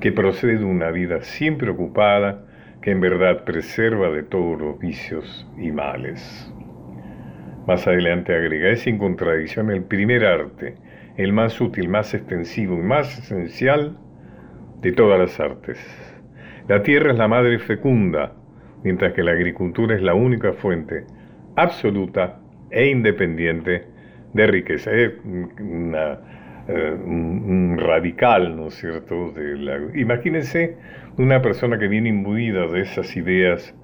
que 0.00 0.12
procede 0.12 0.58
de 0.58 0.64
una 0.64 0.90
vida 0.90 1.22
siempre 1.22 1.70
ocupada 1.70 2.45
que 2.86 2.92
en 2.92 3.00
verdad 3.00 3.42
preserva 3.42 4.10
de 4.10 4.22
todos 4.22 4.60
los 4.60 4.78
vicios 4.78 5.44
y 5.58 5.72
males. 5.72 6.54
Más 7.66 7.84
adelante 7.84 8.32
agrega, 8.32 8.68
es 8.68 8.82
sin 8.82 8.96
contradicción 8.96 9.72
el 9.72 9.82
primer 9.82 10.24
arte, 10.24 10.76
el 11.16 11.32
más 11.32 11.60
útil, 11.60 11.88
más 11.88 12.14
extensivo 12.14 12.78
y 12.78 12.82
más 12.82 13.18
esencial 13.18 13.98
de 14.82 14.92
todas 14.92 15.18
las 15.18 15.40
artes. 15.40 15.80
La 16.68 16.84
tierra 16.84 17.10
es 17.10 17.18
la 17.18 17.26
madre 17.26 17.58
fecunda, 17.58 18.34
mientras 18.84 19.14
que 19.14 19.24
la 19.24 19.32
agricultura 19.32 19.96
es 19.96 20.02
la 20.02 20.14
única 20.14 20.52
fuente 20.52 21.06
absoluta 21.56 22.38
e 22.70 22.86
independiente 22.86 23.84
de 24.32 24.46
riqueza. 24.46 24.92
Es 24.92 25.12
una 25.24 26.20
eh, 26.68 26.98
un, 27.04 27.78
radical, 27.78 28.56
¿no 28.56 28.68
es 28.68 28.74
cierto? 28.74 29.30
De 29.30 29.56
la, 29.56 29.78
imagínense 29.94 30.76
una 31.18 31.40
persona 31.40 31.78
que 31.78 31.88
viene 31.88 32.10
imbuida 32.10 32.66
de 32.66 32.82
esas 32.82 33.16
ideas 33.16 33.74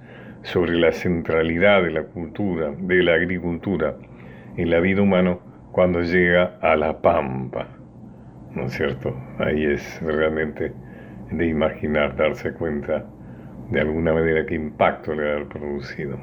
sobre 0.42 0.75
la 0.75 0.92
centralidad 0.92 1.83
de 1.83 1.90
la 1.90 2.03
cultura, 2.03 2.73
de 2.77 3.03
la 3.03 3.14
agricultura 3.14 3.97
en 4.57 4.68
la 4.68 4.81
vida 4.81 5.01
humana 5.01 5.38
cuando 5.71 6.03
llega 6.03 6.59
a 6.61 6.77
la 6.77 7.01
pampa, 7.01 7.68
¿no 8.55 8.66
es 8.66 8.73
cierto? 8.73 9.16
Ahí 9.38 9.64
es 9.64 10.03
realmente 10.03 10.73
de 11.31 11.47
imaginar, 11.47 12.16
darse 12.16 12.53
cuenta 12.53 13.07
de 13.71 13.81
alguna 13.81 14.12
manera 14.12 14.45
qué 14.45 14.55
impacto 14.55 15.14
le 15.14 15.33
ha 15.33 15.49
producido. 15.49 16.18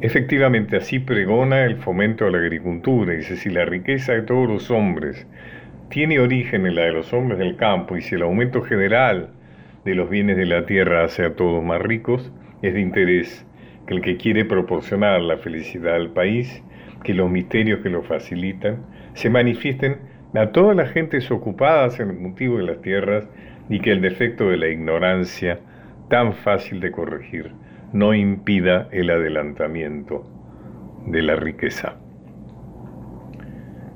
Efectivamente, 0.00 0.78
así 0.78 0.98
pregona 0.98 1.64
el 1.64 1.76
fomento 1.76 2.24
de 2.24 2.32
la 2.32 2.38
agricultura, 2.38 3.12
dice, 3.12 3.36
si 3.36 3.50
la 3.50 3.66
riqueza 3.66 4.14
de 4.14 4.22
todos 4.22 4.48
los 4.48 4.70
hombres 4.72 5.28
tiene 5.90 6.20
origen 6.20 6.66
en 6.66 6.76
la 6.76 6.82
de 6.82 6.92
los 6.92 7.12
hombres 7.12 7.38
del 7.40 7.56
campo 7.56 7.96
y 7.96 8.00
si 8.00 8.14
el 8.14 8.22
aumento 8.22 8.62
general 8.62 9.30
de 9.84 9.96
los 9.96 10.08
bienes 10.08 10.36
de 10.36 10.46
la 10.46 10.64
tierra 10.64 11.04
hace 11.04 11.24
a 11.24 11.34
todos 11.34 11.64
más 11.64 11.82
ricos, 11.82 12.32
es 12.62 12.74
de 12.74 12.80
interés 12.80 13.44
que 13.86 13.94
el 13.94 14.00
que 14.00 14.16
quiere 14.16 14.44
proporcionar 14.44 15.20
la 15.20 15.36
felicidad 15.38 15.96
al 15.96 16.10
país, 16.10 16.62
que 17.02 17.12
los 17.12 17.28
misterios 17.28 17.80
que 17.80 17.90
lo 17.90 18.02
facilitan, 18.04 18.86
se 19.14 19.30
manifiesten 19.30 19.98
a 20.34 20.52
todas 20.52 20.76
las 20.76 20.92
gentes 20.92 21.28
ocupadas 21.32 21.98
en 21.98 22.10
el 22.10 22.18
cultivo 22.18 22.58
de 22.58 22.64
las 22.64 22.82
tierras 22.82 23.28
y 23.68 23.80
que 23.80 23.90
el 23.90 24.00
defecto 24.00 24.48
de 24.48 24.58
la 24.58 24.68
ignorancia, 24.68 25.58
tan 26.08 26.34
fácil 26.34 26.78
de 26.78 26.92
corregir, 26.92 27.50
no 27.92 28.14
impida 28.14 28.88
el 28.92 29.10
adelantamiento 29.10 30.24
de 31.06 31.22
la 31.22 31.34
riqueza. 31.34 31.99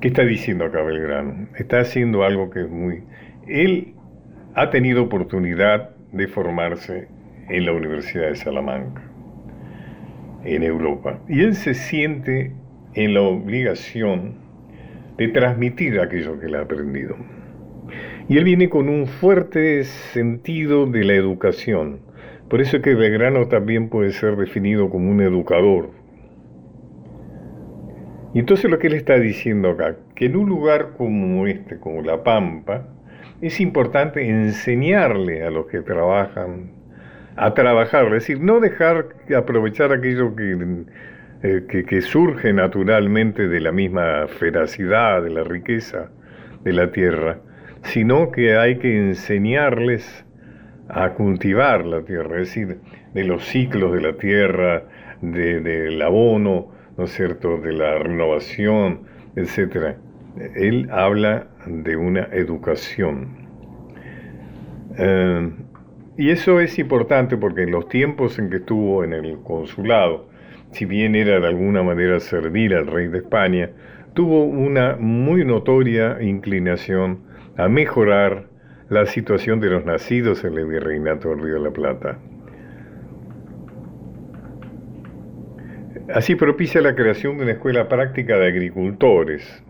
¿Qué 0.04 0.08
está 0.08 0.22
diciendo 0.22 0.66
acá 0.66 0.82
Belgrano? 0.82 1.48
Está 1.56 1.80
haciendo 1.80 2.24
algo 2.24 2.50
que 2.50 2.60
es 2.60 2.68
muy... 2.68 3.04
Él 3.48 3.94
ha 4.54 4.68
tenido 4.68 5.02
oportunidad 5.02 5.96
de 6.12 6.28
formarse 6.28 7.08
en 7.48 7.64
la 7.64 7.72
Universidad 7.72 8.28
de 8.28 8.36
Salamanca, 8.36 9.00
en 10.44 10.62
Europa. 10.62 11.20
Y 11.26 11.40
él 11.40 11.54
se 11.54 11.72
siente 11.72 12.52
en 12.92 13.14
la 13.14 13.22
obligación 13.22 14.34
de 15.16 15.28
transmitir 15.28 15.98
aquello 15.98 16.38
que 16.38 16.48
él 16.48 16.56
ha 16.56 16.60
aprendido. 16.60 17.16
Y 18.28 18.36
él 18.36 18.44
viene 18.44 18.68
con 18.68 18.90
un 18.90 19.06
fuerte 19.06 19.84
sentido 19.84 20.84
de 20.84 21.02
la 21.02 21.14
educación. 21.14 22.00
Por 22.50 22.60
eso 22.60 22.76
es 22.76 22.82
que 22.82 22.94
Belgrano 22.94 23.48
también 23.48 23.88
puede 23.88 24.12
ser 24.12 24.36
definido 24.36 24.90
como 24.90 25.10
un 25.10 25.22
educador. 25.22 26.03
Y 28.34 28.40
entonces 28.40 28.68
lo 28.68 28.80
que 28.80 28.88
él 28.88 28.94
está 28.94 29.18
diciendo 29.18 29.70
acá, 29.70 29.94
que 30.16 30.26
en 30.26 30.36
un 30.36 30.48
lugar 30.48 30.94
como 30.98 31.46
este, 31.46 31.78
como 31.78 32.02
La 32.02 32.24
Pampa, 32.24 32.88
es 33.40 33.60
importante 33.60 34.28
enseñarle 34.28 35.44
a 35.44 35.50
los 35.50 35.66
que 35.66 35.80
trabajan 35.80 36.72
a 37.36 37.54
trabajar, 37.54 38.06
es 38.06 38.12
decir, 38.12 38.40
no 38.40 38.60
dejar 38.60 39.06
aprovechar 39.36 39.92
aquello 39.92 40.34
que, 40.34 40.84
eh, 41.42 41.84
que, 41.88 42.00
surge 42.00 42.52
naturalmente 42.52 43.48
de 43.48 43.60
la 43.60 43.72
misma 43.72 44.26
feracidad, 44.28 45.22
de 45.22 45.30
la 45.30 45.44
riqueza 45.44 46.10
de 46.62 46.72
la 46.72 46.90
tierra, 46.90 47.38
sino 47.82 48.30
que 48.30 48.56
hay 48.56 48.78
que 48.78 48.96
enseñarles 48.96 50.24
a 50.88 51.10
cultivar 51.10 51.84
la 51.84 52.02
tierra, 52.02 52.40
es 52.40 52.48
decir, 52.48 52.78
de 53.14 53.24
los 53.24 53.44
ciclos 53.44 53.92
de 53.92 54.00
la 54.00 54.16
tierra, 54.16 54.84
del 55.20 56.00
abono, 56.02 56.72
¿no 56.96 57.04
es 57.04 57.12
cierto?, 57.12 57.59
de 57.59 57.72
la 57.72 57.98
renovación, 57.98 59.02
etc. 59.37 59.96
Él 60.54 60.88
habla 60.90 61.48
de 61.66 61.96
una 61.96 62.24
educación. 62.33 63.48
Eh, 64.96 65.50
y 66.16 66.30
eso 66.30 66.61
es 66.61 66.78
importante 66.78 67.37
porque 67.37 67.62
en 67.62 67.72
los 67.72 67.88
tiempos 67.88 68.38
en 68.38 68.48
que 68.48 68.57
estuvo 68.57 69.02
en 69.02 69.12
el 69.12 69.38
consulado, 69.42 70.28
si 70.70 70.85
bien 70.85 71.16
era 71.16 71.40
de 71.40 71.48
alguna 71.48 71.83
manera 71.83 72.20
servir 72.20 72.74
al 72.74 72.87
rey 72.87 73.09
de 73.09 73.18
España, 73.18 73.70
tuvo 74.14 74.44
una 74.44 74.96
muy 74.96 75.44
notoria 75.44 76.18
inclinación 76.22 77.20
a 77.57 77.68
mejorar 77.68 78.48
la 78.88 79.07
situación 79.07 79.61
de 79.61 79.70
los 79.70 79.85
nacidos 79.85 80.44
en 80.44 80.54
el 80.54 80.66
virreinato 80.66 81.30
del 81.30 81.42
Río 81.42 81.54
de 81.54 81.61
la 81.61 81.70
Plata. 81.70 82.18
Así 86.12 86.34
propicia 86.34 86.82
la 86.82 86.94
creación 86.94 87.38
de 87.38 87.44
una 87.44 87.52
escuela 87.52 87.88
práctica 87.88 88.36
de 88.36 88.48
agricultores, 88.48 89.64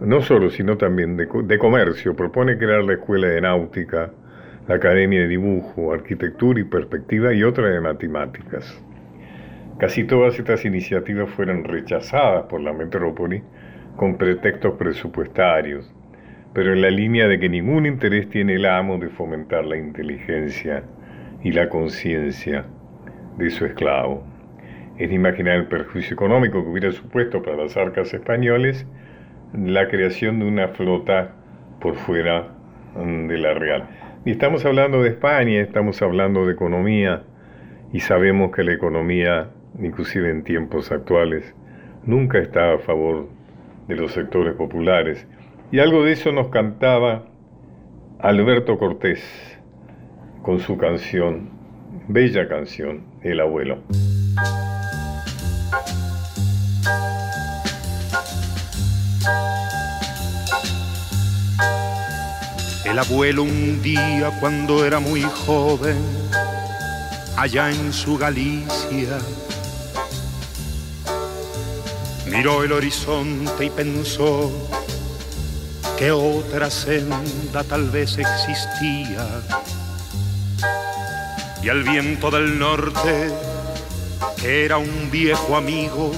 no 0.00 0.22
solo, 0.22 0.48
sino 0.48 0.76
también 0.76 1.16
de, 1.16 1.26
de 1.26 1.58
comercio. 1.58 2.14
Propone 2.14 2.56
crear 2.56 2.84
la 2.84 2.92
escuela 2.92 3.26
de 3.26 3.40
náutica, 3.40 4.12
la 4.68 4.76
Academia 4.76 5.22
de 5.22 5.28
Dibujo, 5.28 5.92
Arquitectura 5.92 6.60
y 6.60 6.64
Perspectiva 6.64 7.34
y 7.34 7.42
otra 7.42 7.68
de 7.68 7.80
Matemáticas. 7.80 8.80
Casi 9.78 10.04
todas 10.04 10.38
estas 10.38 10.64
iniciativas 10.64 11.28
fueron 11.30 11.64
rechazadas 11.64 12.44
por 12.44 12.60
la 12.60 12.72
metrópoli 12.72 13.42
con 13.96 14.16
pretextos 14.18 14.74
presupuestarios, 14.74 15.92
pero 16.54 16.72
en 16.72 16.80
la 16.80 16.90
línea 16.90 17.26
de 17.26 17.40
que 17.40 17.48
ningún 17.48 17.86
interés 17.86 18.28
tiene 18.28 18.54
el 18.54 18.66
amo 18.66 18.98
de 18.98 19.08
fomentar 19.08 19.64
la 19.64 19.76
inteligencia 19.76 20.84
y 21.42 21.50
la 21.50 21.68
conciencia 21.68 22.66
de 23.36 23.50
su 23.50 23.66
esclavo. 23.66 24.29
Es 25.00 25.08
de 25.08 25.14
imaginar 25.14 25.56
el 25.56 25.64
perjuicio 25.64 26.12
económico 26.12 26.62
que 26.62 26.68
hubiera 26.68 26.92
supuesto 26.92 27.40
para 27.40 27.56
las 27.56 27.74
arcas 27.74 28.12
españoles 28.12 28.86
la 29.54 29.88
creación 29.88 30.40
de 30.40 30.44
una 30.44 30.68
flota 30.68 31.32
por 31.80 31.94
fuera 31.94 32.48
de 32.94 33.38
la 33.38 33.54
Real. 33.54 33.88
Y 34.26 34.32
estamos 34.32 34.66
hablando 34.66 35.02
de 35.02 35.08
España, 35.08 35.62
estamos 35.62 36.02
hablando 36.02 36.44
de 36.44 36.52
economía, 36.52 37.22
y 37.94 38.00
sabemos 38.00 38.52
que 38.52 38.62
la 38.62 38.74
economía, 38.74 39.48
inclusive 39.80 40.28
en 40.28 40.44
tiempos 40.44 40.92
actuales, 40.92 41.54
nunca 42.04 42.38
está 42.38 42.74
a 42.74 42.78
favor 42.78 43.30
de 43.88 43.96
los 43.96 44.12
sectores 44.12 44.52
populares. 44.52 45.26
Y 45.72 45.78
algo 45.78 46.04
de 46.04 46.12
eso 46.12 46.30
nos 46.30 46.48
cantaba 46.48 47.24
Alberto 48.18 48.76
Cortés 48.76 49.58
con 50.42 50.58
su 50.58 50.76
canción, 50.76 51.48
bella 52.06 52.46
canción, 52.48 53.04
El 53.22 53.40
abuelo. 53.40 53.78
El 62.90 62.98
abuelo 62.98 63.44
un 63.44 63.80
día 63.80 64.36
cuando 64.40 64.84
era 64.84 64.98
muy 64.98 65.22
joven, 65.22 65.96
allá 67.36 67.70
en 67.70 67.92
su 67.92 68.18
Galicia, 68.18 69.16
miró 72.26 72.64
el 72.64 72.72
horizonte 72.72 73.66
y 73.66 73.70
pensó 73.70 74.50
que 75.96 76.10
otra 76.10 76.68
senda 76.68 77.62
tal 77.62 77.90
vez 77.90 78.18
existía. 78.18 79.40
Y 81.62 81.68
al 81.68 81.84
viento 81.84 82.28
del 82.32 82.58
norte, 82.58 83.30
que 84.36 84.64
era 84.64 84.78
un 84.78 85.08
viejo 85.12 85.56
amigo, 85.56 86.10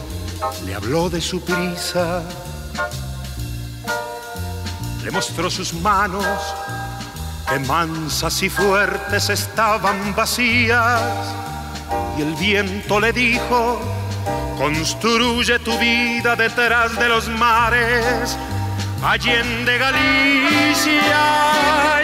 le 0.65 0.75
habló 0.75 1.11
de 1.11 1.21
su 1.21 1.43
prisa 1.43 2.23
le 5.03 5.11
mostró 5.11 5.51
sus 5.51 5.75
manos 5.75 6.25
que 7.49 7.59
mansas 7.61 8.43
y 8.43 8.49
fuertes 8.49 9.31
estaban 9.31 10.15
vacías. 10.15 11.03
Y 12.17 12.23
el 12.23 12.35
viento 12.35 13.01
le 13.01 13.13
dijo, 13.13 13.81
construye 14.57 15.59
tu 15.59 15.77
vida 15.79 16.37
detrás 16.37 16.97
de 16.99 17.09
los 17.09 17.29
mares, 17.29 18.37
allende 19.03 19.79
Galicia 19.79 21.23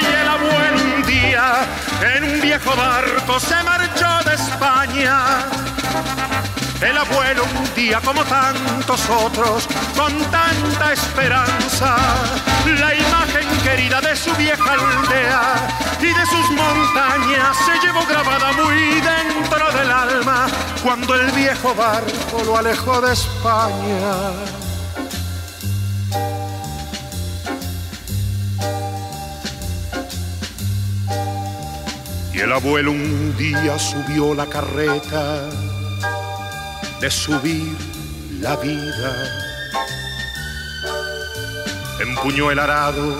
y 0.00 0.04
el 0.04 0.28
abuelo 0.28 0.96
un 0.96 1.02
día 1.04 1.66
en 2.16 2.24
un 2.24 2.40
viejo 2.40 2.74
barco 2.76 3.38
se 3.38 3.62
marchó 3.62 4.28
de 4.28 4.34
España 4.34 5.67
el 6.80 6.96
abuelo 6.96 7.42
un 7.44 7.74
día 7.74 8.00
como 8.00 8.22
tantos 8.24 9.00
otros, 9.10 9.66
con 9.96 10.16
tanta 10.30 10.92
esperanza, 10.92 11.96
la 12.66 12.94
imagen 12.94 13.48
querida 13.64 14.00
de 14.00 14.14
su 14.14 14.32
vieja 14.36 14.72
aldea 14.72 15.68
y 16.00 16.06
de 16.06 16.26
sus 16.26 16.50
montañas 16.50 17.56
se 17.64 17.86
llevó 17.86 18.04
grabada 18.06 18.52
muy 18.52 19.00
dentro 19.00 19.72
del 19.72 19.90
alma 19.90 20.46
cuando 20.82 21.14
el 21.14 21.32
viejo 21.32 21.74
barco 21.74 22.44
lo 22.44 22.56
alejó 22.56 23.00
de 23.00 23.12
España. 23.12 24.12
Y 32.32 32.40
el 32.40 32.52
abuelo 32.52 32.92
un 32.92 33.36
día 33.36 33.76
subió 33.80 34.32
la 34.32 34.46
carreta 34.46 35.48
de 37.00 37.10
subir 37.10 37.76
la 38.40 38.56
vida. 38.56 39.12
Empuñó 42.00 42.50
el 42.50 42.58
arado, 42.58 43.14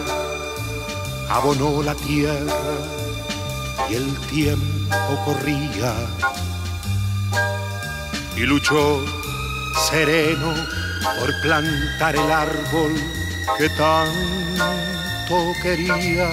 abonó 1.28 1.82
la 1.82 1.94
tierra 1.94 2.74
y 3.88 3.94
el 3.94 4.16
tiempo 4.30 5.22
corría. 5.24 5.94
Y 8.36 8.40
luchó 8.40 9.04
sereno 9.90 10.54
por 11.18 11.40
plantar 11.40 12.16
el 12.16 12.30
árbol 12.30 12.94
que 13.58 13.68
tanto 13.70 15.52
quería. 15.62 16.30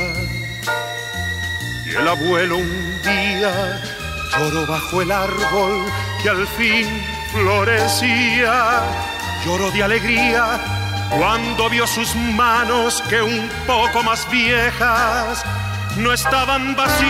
Y 1.86 1.89
el 1.95 2.08
abuelo 2.08 2.58
un 2.58 3.01
día 3.03 3.81
lloró 4.38 4.65
bajo 4.65 5.01
el 5.01 5.12
árbol 5.12 5.86
que 6.21 6.29
al 6.29 6.47
fin 6.47 7.14
florecía, 7.36 8.80
lloró 9.45 9.69
de 9.71 9.84
alegría 9.84 10.58
cuando 11.17 11.69
vio 11.69 11.86
sus 11.86 12.15
manos 12.15 13.04
que 13.10 13.21
un 13.21 13.50
poco 13.67 14.02
más 14.04 14.30
viejas 14.32 15.43
no 15.98 16.13
estaban 16.13 16.76
vacías. 16.76 17.06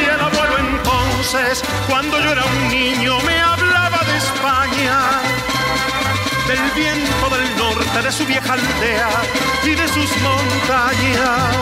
Y 0.00 0.04
el 0.04 0.20
abuelo 0.20 0.58
entonces, 0.58 1.62
cuando 1.88 2.18
yo 2.18 2.32
era 2.32 2.44
un 2.44 2.68
niño, 2.68 3.18
me 3.26 3.38
hablaba 3.38 3.98
de 4.04 4.16
España, 4.16 4.98
del 6.48 6.70
viento 6.74 7.28
del 7.30 7.56
norte, 7.58 8.02
de 8.02 8.12
su 8.12 8.24
vieja 8.26 8.54
aldea 8.54 9.10
y 9.64 9.74
de 9.74 9.88
sus 9.88 10.10
montañas. 10.22 11.56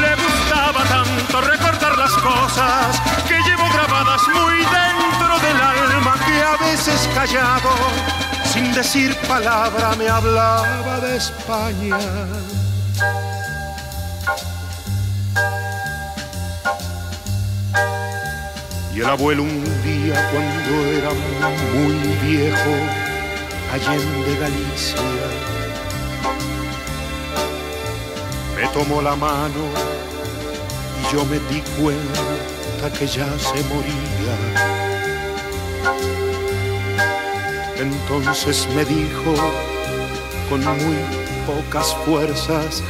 Le 0.00 0.27
gustaba 0.68 0.88
tanto 0.88 1.40
recordar 1.40 1.98
las 1.98 2.12
cosas 2.12 3.00
que 3.26 3.34
llevo 3.34 3.64
grabadas 3.72 4.22
muy 4.28 4.58
dentro 4.58 5.38
del 5.38 5.60
alma 5.60 6.14
que 6.26 6.42
a 6.42 6.56
veces 6.56 7.08
callado, 7.14 7.70
sin 8.52 8.72
decir 8.72 9.16
palabra, 9.28 9.94
me 9.96 10.08
hablaba 10.08 11.00
de 11.00 11.16
España. 11.16 11.98
Y 18.94 19.00
el 19.00 19.08
abuelo 19.08 19.44
un 19.44 19.64
día 19.82 20.30
cuando 20.32 20.86
era 20.90 21.10
muy 21.74 22.28
viejo, 22.28 22.70
de 23.70 24.36
Galicia, 24.40 24.96
me 28.56 28.66
tomó 28.68 29.00
la 29.00 29.14
mano 29.14 30.17
yo 31.12 31.24
me 31.24 31.38
di 31.50 31.62
cuenta 31.80 32.92
que 32.98 33.06
ya 33.06 33.26
se 33.38 33.62
moría. 33.64 34.34
Entonces 37.76 38.68
me 38.74 38.84
dijo 38.84 39.34
con 40.50 40.64
muy 40.64 40.98
pocas 41.46 41.94
fuerzas 42.04 42.82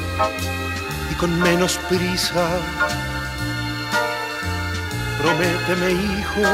y 1.13 1.15
con 1.15 1.39
menos 1.41 1.79
prisa, 1.89 2.49
prométeme 5.21 5.93
hijo 5.93 6.49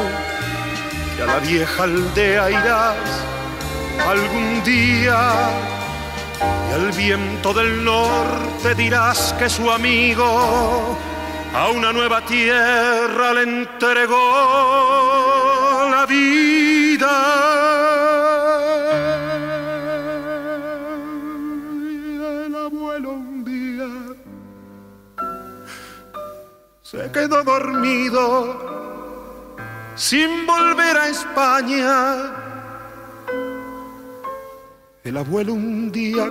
que 1.17 1.23
a 1.23 1.27
la 1.27 1.39
vieja 1.39 1.83
aldea 1.85 2.51
irás 2.51 2.97
algún 4.07 4.63
día 4.65 5.19
y 6.71 6.75
al 6.75 6.93
viento 6.93 7.55
del 7.55 7.85
norte 7.85 8.75
dirás 8.75 9.35
que 9.39 9.49
su 9.49 9.71
amigo 9.71 10.99
a 11.55 11.71
una 11.71 11.93
nueva 11.93 12.21
tierra 12.27 13.33
le 13.33 13.43
entregó 13.43 14.17
la 15.91 16.07
vida. 16.07 17.15
el 22.47 22.55
abuelo 22.55 23.11
un 23.11 23.45
día 23.45 23.89
se 26.83 27.11
quedó 27.13 27.43
dormido 27.45 28.21
sin 29.95 30.47
volver 30.47 30.97
a 30.97 31.09
España 31.09 32.45
el 35.05 35.19
abuelo 35.19 35.53
un 35.53 35.93
día, 35.93 36.31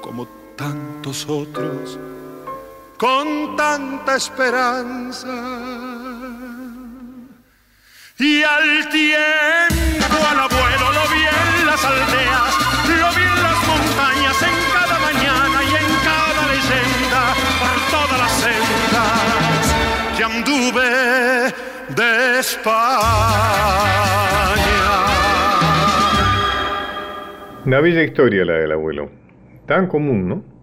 como 0.00 0.28
tantos 0.54 1.26
otros, 1.28 1.98
con 3.04 3.54
tanta 3.54 4.16
esperanza. 4.16 5.28
Y 8.18 8.42
al 8.42 8.88
tiempo 8.88 10.16
al 10.30 10.40
abuelo 10.40 10.86
lo 10.98 11.04
vi 11.12 11.20
en 11.20 11.66
las 11.66 11.84
aldeas, 11.84 12.52
lo 13.02 13.08
vi 13.16 13.24
en 13.34 13.42
las 13.42 13.58
montañas, 13.68 14.42
en 14.50 14.56
cada 14.72 14.96
mañana 15.00 15.58
y 15.70 15.72
en 15.82 15.88
cada 16.08 16.42
leyenda, 16.54 17.22
por 17.60 17.76
todas 17.94 18.18
las 18.22 18.32
sendas 18.40 19.64
que 20.16 20.24
anduve 20.24 20.88
de 21.94 22.38
España. 22.40 22.84
Una 27.66 27.80
bella 27.80 28.02
historia 28.02 28.46
la 28.46 28.54
del 28.54 28.72
abuelo. 28.72 29.10
Tan 29.66 29.88
común, 29.88 30.26
¿no? 30.26 30.53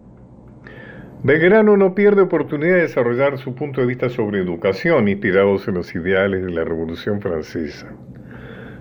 Belgrano 1.24 1.76
no 1.76 1.94
pierde 1.94 2.22
oportunidad 2.22 2.74
de 2.74 2.82
desarrollar 2.82 3.38
su 3.38 3.54
punto 3.54 3.80
de 3.80 3.86
vista 3.86 4.08
sobre 4.08 4.40
educación, 4.40 5.06
inspirados 5.06 5.68
en 5.68 5.74
los 5.74 5.94
ideales 5.94 6.44
de 6.44 6.50
la 6.50 6.64
Revolución 6.64 7.20
Francesa. 7.20 7.92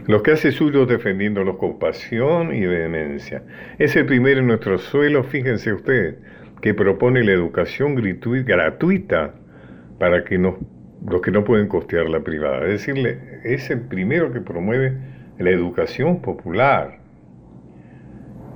Los 0.08 0.24
que 0.24 0.32
hace 0.32 0.52
suyos 0.52 0.88
defendiéndolos 0.88 1.58
con 1.58 1.78
pasión 1.78 2.52
y 2.52 2.66
vehemencia. 2.66 3.44
Es 3.78 3.96
el 3.96 4.08
primero 4.08 4.40
en 4.40 4.48
nuestro 4.48 4.80
suelo, 4.80 5.24
fíjense 5.24 5.72
ustedes, 5.72 6.16
que 6.62 6.74
propone 6.74 7.24
la 7.24 7.32
educación 7.32 7.94
gratuita 7.94 9.36
para 10.00 10.24
que 10.24 10.40
los 10.40 11.22
que 11.22 11.30
no 11.30 11.44
pueden 11.44 11.68
costear 11.68 12.10
la 12.10 12.22
privada. 12.22 12.66
Es 12.66 12.88
decir, 12.88 13.20
es 13.44 13.70
el 13.70 13.82
primero 13.82 14.34
que 14.34 14.42
promueve 14.42 14.98
la 15.38 15.52
educación 15.52 16.24
popular 16.24 17.02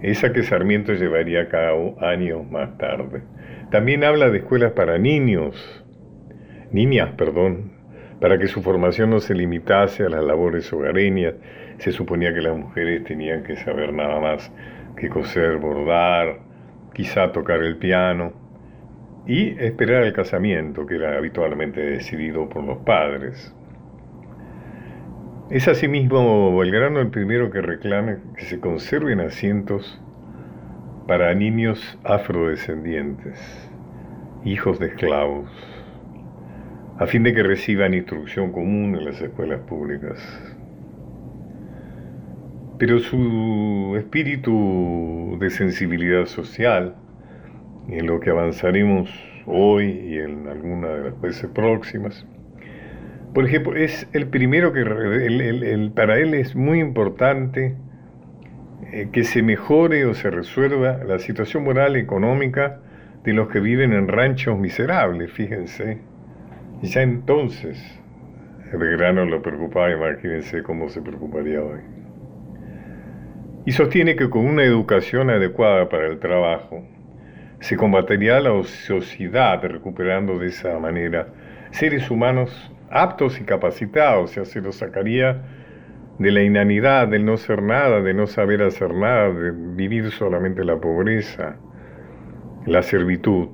esa 0.01 0.31
que 0.31 0.43
Sarmiento 0.43 0.93
llevaría 0.93 1.41
a 1.41 1.47
cabo 1.47 1.95
años 1.99 2.49
más 2.49 2.77
tarde. 2.77 3.21
También 3.71 4.03
habla 4.03 4.29
de 4.29 4.39
escuelas 4.39 4.73
para 4.73 4.97
niños, 4.97 5.83
niñas, 6.71 7.11
perdón, 7.17 7.73
para 8.19 8.37
que 8.37 8.47
su 8.47 8.61
formación 8.61 9.09
no 9.09 9.19
se 9.19 9.33
limitase 9.33 10.03
a 10.03 10.09
las 10.09 10.23
labores 10.23 10.71
hogareñas. 10.71 11.33
Se 11.79 11.91
suponía 11.91 12.33
que 12.33 12.41
las 12.41 12.57
mujeres 12.57 13.03
tenían 13.03 13.43
que 13.43 13.55
saber 13.57 13.91
nada 13.91 14.19
más 14.19 14.51
que 14.95 15.09
coser, 15.09 15.57
bordar, 15.57 16.39
quizá 16.93 17.31
tocar 17.31 17.61
el 17.61 17.77
piano 17.77 18.33
y 19.27 19.59
esperar 19.59 20.03
el 20.03 20.13
casamiento, 20.13 20.85
que 20.85 20.95
era 20.95 21.17
habitualmente 21.17 21.81
decidido 21.81 22.47
por 22.47 22.63
los 22.63 22.77
padres. 22.79 23.53
Es 25.49 25.67
asimismo 25.67 26.57
Belgrano 26.57 26.99
el 26.99 27.09
primero 27.09 27.51
que 27.51 27.61
reclame 27.61 28.17
que 28.35 28.45
se 28.45 28.59
conserven 28.59 29.19
asientos 29.19 30.01
para 31.07 31.33
niños 31.35 31.99
afrodescendientes, 32.03 33.39
hijos 34.43 34.79
de 34.79 34.87
esclavos, 34.87 35.49
a 36.97 37.05
fin 37.05 37.23
de 37.23 37.33
que 37.33 37.43
reciban 37.43 37.93
instrucción 37.93 38.51
común 38.51 38.95
en 38.95 39.05
las 39.05 39.21
escuelas 39.21 39.59
públicas. 39.61 40.19
Pero 42.79 42.99
su 42.99 43.95
espíritu 43.97 45.37
de 45.39 45.49
sensibilidad 45.49 46.25
social, 46.25 46.95
en 47.87 48.07
lo 48.07 48.19
que 48.19 48.31
avanzaremos 48.31 49.09
hoy 49.45 49.85
y 49.85 50.17
en 50.17 50.47
alguna 50.47 50.87
de 50.89 51.03
las 51.11 51.21
veces 51.21 51.49
próximas, 51.51 52.25
por 53.33 53.45
ejemplo, 53.45 53.75
es 53.75 54.07
el 54.13 54.27
primero 54.27 54.73
que 54.73 54.83
para 55.93 56.17
él 56.17 56.33
es 56.33 56.55
muy 56.55 56.79
importante 56.79 57.75
eh, 58.91 59.09
que 59.11 59.23
se 59.23 59.41
mejore 59.41 60.05
o 60.05 60.13
se 60.13 60.29
resuelva 60.29 61.03
la 61.03 61.19
situación 61.19 61.63
moral 61.63 61.97
y 61.97 62.01
económica 62.01 62.79
de 63.23 63.33
los 63.33 63.49
que 63.49 63.59
viven 63.59 63.93
en 63.93 64.07
ranchos 64.07 64.57
miserables, 64.57 65.31
fíjense. 65.31 65.99
Y 66.81 66.87
ya 66.87 67.01
entonces 67.01 67.99
el 68.71 68.97
grano 68.97 69.25
lo 69.25 69.41
preocupaba, 69.41 69.91
imagínense 69.91 70.63
cómo 70.63 70.89
se 70.89 71.01
preocuparía 71.01 71.61
hoy. 71.61 71.79
Y 73.65 73.71
sostiene 73.71 74.15
que 74.15 74.29
con 74.29 74.45
una 74.45 74.63
educación 74.63 75.29
adecuada 75.29 75.89
para 75.89 76.07
el 76.07 76.19
trabajo 76.19 76.83
se 77.59 77.77
combatería 77.77 78.39
la 78.39 78.53
ociosidad, 78.53 79.63
recuperando 79.63 80.37
de 80.37 80.47
esa 80.47 80.77
manera 80.77 81.27
seres 81.71 82.11
humanos 82.11 82.71
aptos 82.91 83.39
y 83.41 83.43
capacitados, 83.43 84.31
o 84.31 84.33
sea, 84.33 84.45
se 84.45 84.61
los 84.61 84.75
sacaría 84.75 85.41
de 86.19 86.31
la 86.31 86.43
inanidad, 86.43 87.07
del 87.07 87.25
no 87.25 87.37
ser 87.37 87.61
nada, 87.61 88.01
de 88.01 88.13
no 88.13 88.27
saber 88.27 88.61
hacer 88.61 88.93
nada, 88.93 89.33
de 89.33 89.51
vivir 89.51 90.11
solamente 90.11 90.63
la 90.63 90.77
pobreza, 90.77 91.57
la 92.65 92.81
servitud. 92.81 93.49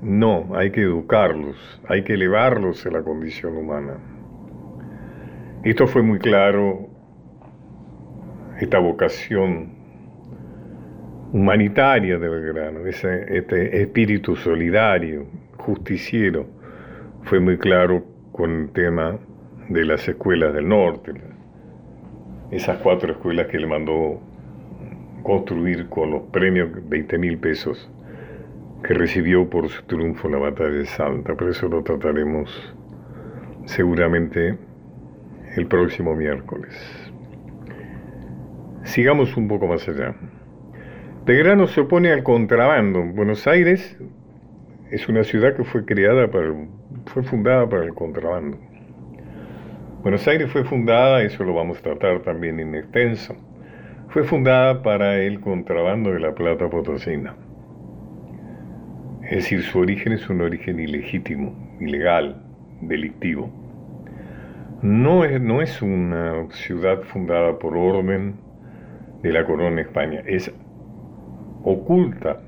No, 0.00 0.54
hay 0.54 0.70
que 0.70 0.82
educarlos, 0.82 1.80
hay 1.88 2.04
que 2.04 2.14
elevarlos 2.14 2.86
a 2.86 2.90
la 2.90 3.02
condición 3.02 3.56
humana. 3.56 3.94
Esto 5.64 5.86
fue 5.86 6.02
muy 6.02 6.18
claro, 6.18 6.88
esta 8.60 8.78
vocación 8.78 9.74
humanitaria 11.32 12.18
de 12.18 12.28
Belgrano, 12.28 12.86
ese, 12.86 13.36
este 13.36 13.82
espíritu 13.82 14.36
solidario, 14.36 15.26
justiciero, 15.56 16.46
fue 17.22 17.40
muy 17.40 17.58
claro 17.58 18.04
con 18.30 18.50
el 18.50 18.70
tema 18.70 19.18
de 19.68 19.84
las 19.84 20.06
escuelas 20.06 20.54
del 20.54 20.68
norte, 20.68 21.12
esas 22.50 22.78
cuatro 22.78 23.12
escuelas 23.12 23.46
que 23.48 23.58
le 23.58 23.66
mandó 23.66 24.20
construir 25.22 25.88
con 25.88 26.10
los 26.10 26.22
premios 26.24 26.70
20 26.88 27.18
mil 27.18 27.38
pesos 27.38 27.90
que 28.82 28.94
recibió 28.94 29.48
por 29.48 29.68
su 29.68 29.82
triunfo 29.84 30.28
en 30.28 30.34
la 30.34 30.38
batalla 30.38 30.70
de 30.70 30.86
Salta. 30.86 31.34
Pero 31.36 31.50
eso 31.50 31.68
lo 31.68 31.82
trataremos 31.82 32.74
seguramente 33.64 34.58
el 35.56 35.66
próximo 35.66 36.14
miércoles. 36.14 36.74
Sigamos 38.84 39.36
un 39.36 39.48
poco 39.48 39.66
más 39.66 39.88
allá. 39.88 40.14
Belgrano 41.24 41.66
se 41.66 41.80
opone 41.80 42.12
al 42.12 42.22
contrabando. 42.22 43.02
Buenos 43.02 43.46
Aires 43.46 43.96
es 44.90 45.08
una 45.08 45.24
ciudad 45.24 45.56
que 45.56 45.64
fue 45.64 45.84
creada 45.86 46.30
para 46.30 46.52
fue 47.06 47.22
fundada 47.22 47.68
para 47.68 47.84
el 47.84 47.94
contrabando. 47.94 48.58
Buenos 50.04 50.28
Aires 50.28 50.50
fue 50.50 50.64
fundada, 50.64 51.22
eso 51.22 51.44
lo 51.44 51.54
vamos 51.54 51.78
a 51.78 51.82
tratar 51.82 52.20
también 52.20 52.60
en 52.60 52.74
extenso, 52.74 53.34
fue 54.10 54.22
fundada 54.22 54.82
para 54.82 55.16
el 55.16 55.40
contrabando 55.40 56.12
de 56.12 56.20
la 56.20 56.34
plata 56.34 56.68
potosina. 56.68 57.34
Es 59.22 59.36
decir, 59.36 59.62
su 59.62 59.78
origen 59.78 60.12
es 60.12 60.28
un 60.28 60.42
origen 60.42 60.78
ilegítimo, 60.78 61.54
ilegal, 61.80 62.36
delictivo. 62.82 63.50
No 64.82 65.24
es, 65.24 65.40
no 65.40 65.62
es 65.62 65.80
una 65.80 66.50
ciudad 66.50 67.00
fundada 67.04 67.58
por 67.58 67.74
orden 67.74 68.34
de 69.22 69.32
la 69.32 69.46
corona 69.46 69.76
de 69.76 69.82
España, 69.82 70.20
es 70.26 70.52
oculta, 71.62 72.42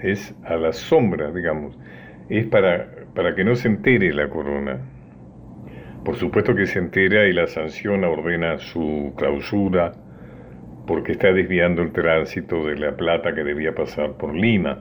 es 0.00 0.32
a 0.44 0.54
la 0.54 0.72
sombra, 0.72 1.32
digamos, 1.32 1.76
es 2.28 2.46
para 2.46 2.86
para 3.14 3.34
que 3.34 3.42
no 3.42 3.56
se 3.56 3.66
entere 3.66 4.12
la 4.12 4.28
corona. 4.28 4.78
Por 6.04 6.16
supuesto 6.16 6.54
que 6.54 6.66
se 6.66 6.78
entera 6.78 7.26
y 7.26 7.32
la 7.32 7.46
sanción 7.46 8.04
ordena 8.04 8.58
su 8.58 9.12
clausura 9.16 9.92
porque 10.86 11.12
está 11.12 11.32
desviando 11.32 11.82
el 11.82 11.92
tránsito 11.92 12.66
de 12.66 12.76
la 12.76 12.96
plata 12.96 13.34
que 13.34 13.44
debía 13.44 13.74
pasar 13.74 14.14
por 14.14 14.34
Lima. 14.34 14.78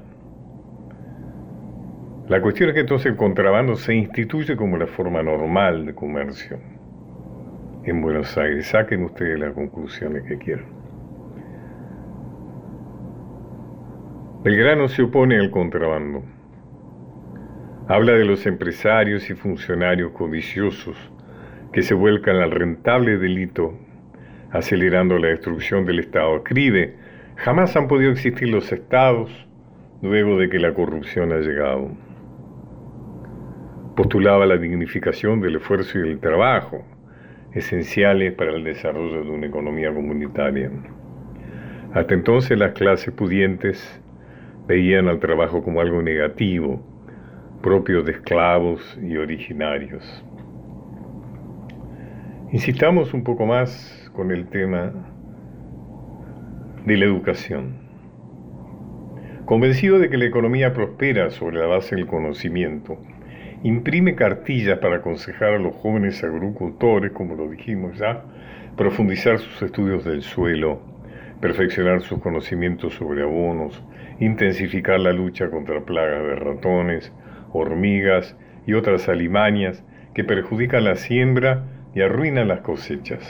La 2.30 2.42
cuestión 2.42 2.70
es 2.70 2.76
que 2.76 2.82
entonces 2.82 3.12
el 3.12 3.18
contrabando 3.18 3.76
se 3.76 3.96
instituye 3.96 4.56
como 4.56 4.78
la 4.78 4.88
forma 4.88 5.22
normal 5.22 5.86
de 5.86 5.94
comercio 5.94 6.60
en 7.84 8.02
Buenos 8.02 8.38
Aires. 8.38 8.68
Saquen 8.68 9.04
ustedes 9.04 9.40
las 9.40 9.54
conclusiones 9.54 10.24
que 10.24 10.38
quieran. 10.38 10.66
Belgrano 14.44 14.88
se 14.88 15.04
opone 15.04 15.38
al 15.38 15.52
contrabando. 15.52 16.24
Habla 17.92 18.14
de 18.14 18.24
los 18.24 18.46
empresarios 18.46 19.32
y 19.32 19.34
funcionarios 19.34 20.12
codiciosos 20.12 20.96
que 21.74 21.82
se 21.82 21.96
vuelcan 21.96 22.36
al 22.36 22.52
rentable 22.52 23.18
delito, 23.18 23.80
acelerando 24.52 25.18
la 25.18 25.30
destrucción 25.30 25.86
del 25.86 25.98
Estado. 25.98 26.38
Escribe, 26.38 26.98
jamás 27.38 27.76
han 27.76 27.88
podido 27.88 28.12
existir 28.12 28.48
los 28.48 28.72
estados 28.72 29.32
luego 30.04 30.38
de 30.38 30.50
que 30.50 30.60
la 30.60 30.72
corrupción 30.76 31.32
ha 31.32 31.40
llegado. 31.40 31.90
Postulaba 33.96 34.46
la 34.46 34.58
dignificación 34.58 35.42
del 35.42 35.56
esfuerzo 35.56 35.98
y 35.98 36.10
del 36.10 36.20
trabajo, 36.20 36.86
esenciales 37.54 38.34
para 38.34 38.52
el 38.52 38.64
desarrollo 38.66 39.24
de 39.24 39.32
una 39.32 39.48
economía 39.48 39.92
comunitaria. 39.92 40.70
Hasta 41.96 42.14
entonces 42.14 42.56
las 42.56 42.74
clases 42.74 43.12
pudientes 43.16 44.00
veían 44.68 45.08
al 45.08 45.20
trabajo 45.20 45.64
como 45.64 45.82
algo 45.82 46.04
negativo, 46.04 46.86
propio 47.62 48.04
de 48.04 48.14
esclavos 48.14 48.98
y 49.02 49.18
originarios. 49.18 50.24
Insistamos 52.52 53.14
un 53.14 53.24
poco 53.24 53.46
más 53.46 54.10
con 54.14 54.32
el 54.32 54.48
tema 54.48 54.94
de 56.86 56.98
la 56.98 57.06
educación. 57.06 57.76
Convencido 59.46 60.00
de 60.00 60.10
que 60.10 60.18
la 60.18 60.26
economía 60.26 60.74
prospera 60.74 61.30
sobre 61.32 61.60
la 61.60 61.66
base 61.66 61.96
del 61.96 62.08
conocimiento, 62.08 62.98
imprime 63.64 64.16
cartillas 64.16 64.80
para 64.80 64.98
aconsejar 64.98 65.54
a 65.54 65.60
los 65.60 65.76
jóvenes 65.76 66.24
agricultores, 66.24 67.12
como 67.12 67.36
lo 67.36 67.50
dijimos 67.50 67.98
ya, 67.98 68.24
profundizar 68.78 69.40
sus 69.40 69.62
estudios 69.62 70.06
del 70.06 70.22
suelo, 70.22 70.82
perfeccionar 71.42 72.02
sus 72.02 72.20
conocimientos 72.20 72.94
sobre 72.94 73.24
abonos, 73.24 73.84
intensificar 74.20 75.00
la 75.00 75.12
lucha 75.12 75.50
contra 75.50 75.82
plagas 75.82 76.24
de 76.24 76.36
ratones, 76.36 77.12
hormigas 77.54 78.36
y 78.66 78.74
otras 78.74 79.10
alimañas 79.10 79.84
que 80.14 80.24
perjudican 80.24 80.84
la 80.84 80.96
siembra 80.96 81.64
y 81.96 82.02
arruinan 82.02 82.48
las 82.48 82.62
cosechas. 82.62 83.24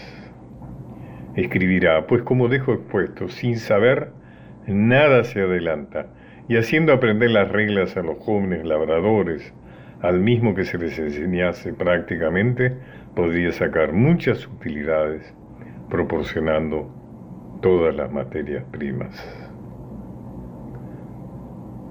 Escribirá, 1.35 2.07
pues 2.07 2.23
como 2.23 2.47
dejo 2.47 2.73
expuesto, 2.73 3.29
sin 3.29 3.57
saber, 3.57 4.11
nada 4.67 5.23
se 5.23 5.41
adelanta, 5.41 6.07
y 6.47 6.57
haciendo 6.57 6.93
aprender 6.93 7.31
las 7.31 7.49
reglas 7.51 7.95
a 7.95 8.01
los 8.01 8.17
jóvenes 8.17 8.65
labradores, 8.65 9.53
al 10.01 10.19
mismo 10.19 10.55
que 10.55 10.65
se 10.65 10.77
les 10.77 10.97
enseñase 10.97 11.73
prácticamente, 11.73 12.73
podría 13.15 13.51
sacar 13.51 13.93
muchas 13.93 14.47
utilidades, 14.47 15.33
proporcionando 15.89 16.89
todas 17.61 17.95
las 17.95 18.11
materias 18.11 18.63
primas. 18.71 19.48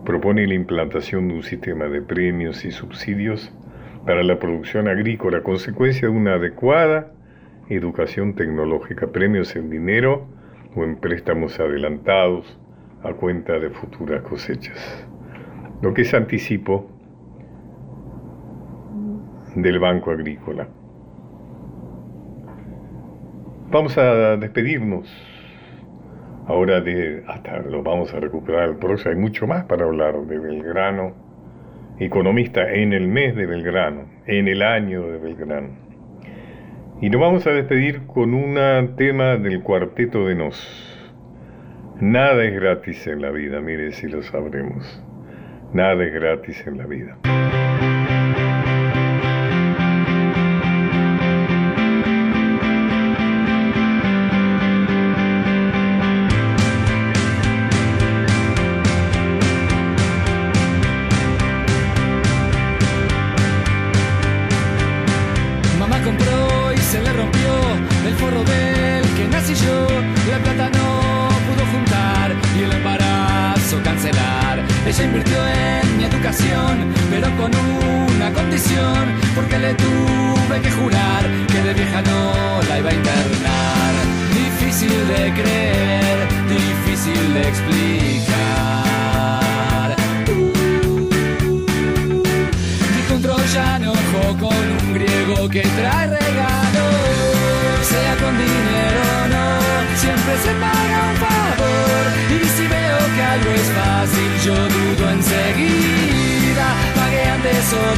Propone 0.09 0.47
la 0.47 0.55
implantación 0.55 1.29
de 1.29 1.35
un 1.35 1.43
sistema 1.43 1.85
de 1.85 2.01
premios 2.01 2.65
y 2.65 2.71
subsidios 2.71 3.53
para 4.07 4.23
la 4.23 4.39
producción 4.39 4.89
agrícola, 4.89 5.43
consecuencia 5.43 6.09
de 6.09 6.15
una 6.15 6.37
adecuada 6.37 7.13
educación 7.69 8.35
tecnológica, 8.35 9.09
premios 9.09 9.55
en 9.55 9.69
dinero 9.69 10.27
o 10.75 10.83
en 10.83 10.97
préstamos 10.97 11.61
adelantados 11.61 12.59
a 13.03 13.13
cuenta 13.13 13.59
de 13.59 13.69
futuras 13.69 14.23
cosechas. 14.23 15.07
Lo 15.83 15.93
que 15.93 16.01
es 16.01 16.15
anticipo 16.15 16.91
del 19.57 19.79
Banco 19.79 20.11
Agrícola. 20.11 20.69
Vamos 23.71 23.99
a 23.99 24.39
despedirnos. 24.39 25.38
Ahora 26.49 26.81
de 26.81 27.23
hasta 27.27 27.59
lo 27.59 27.83
vamos 27.83 28.13
a 28.15 28.21
recuperar 28.21 28.71
el 28.71 28.77
próximo. 28.77 29.11
Hay 29.11 29.21
mucho 29.21 29.47
más 29.47 29.65
para 29.65 29.85
hablar 29.85 30.15
de 30.23 30.39
Belgrano 30.39 31.13
economista 31.99 32.73
en 32.73 32.95
el 32.95 33.07
mes 33.07 33.37
de 33.37 33.45
Belgrano, 33.45 34.09
en 34.27 34.49
el 34.49 34.63
año 34.63 35.03
de 35.03 35.19
Belgrano. 35.19 35.69
Y 37.03 37.11
nos 37.11 37.21
vamos 37.21 37.47
a 37.47 37.51
despedir 37.51 38.07
con 38.07 38.33
un 38.33 38.57
tema 38.97 39.37
del 39.37 39.63
cuarteto 39.63 40.27
de 40.27 40.35
Nos. 40.37 40.85
Nada 42.01 42.43
es 42.45 42.55
gratis 42.55 43.07
en 43.07 43.21
la 43.21 43.31
vida, 43.31 43.61
mire 43.61 43.93
si 43.93 44.09
lo 44.09 44.23
sabremos. 44.23 45.05
Nada 45.75 46.03
es 46.03 46.15
gratis 46.15 46.67
en 46.67 46.79
la 46.79 46.87
vida. 46.87 47.19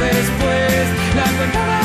después. 0.09 0.87
La 1.15 1.23
contaba 1.37 1.80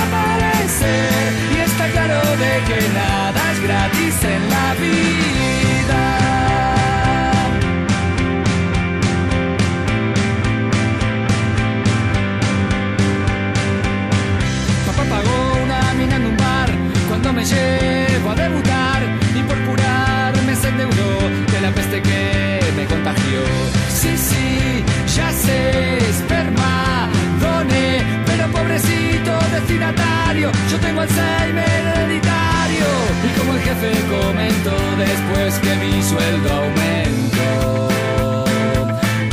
Alzheimer 31.07 31.64
hereditario. 31.64 32.88
Y 33.24 33.28
como 33.38 33.52
el 33.54 33.61
jefe 33.61 33.90
comento 34.09 34.72
después 34.98 35.59
que 35.61 35.74
mi 35.76 36.02
sueldo 36.02 36.48
aumentó. 36.52 37.88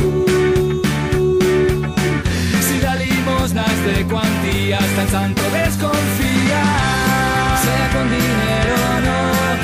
Uh, 0.04 0.76
si 2.60 2.78
da 2.80 2.94
limosnas 2.96 3.76
de 3.86 4.04
cuantías 4.04 4.88
tan 4.96 5.08
santo 5.08 5.42
desconfía. 5.52 6.64
Sea 7.64 7.86
con 7.94 8.06
dinero 8.10 8.74
o 8.90 9.00
no, 9.06 9.20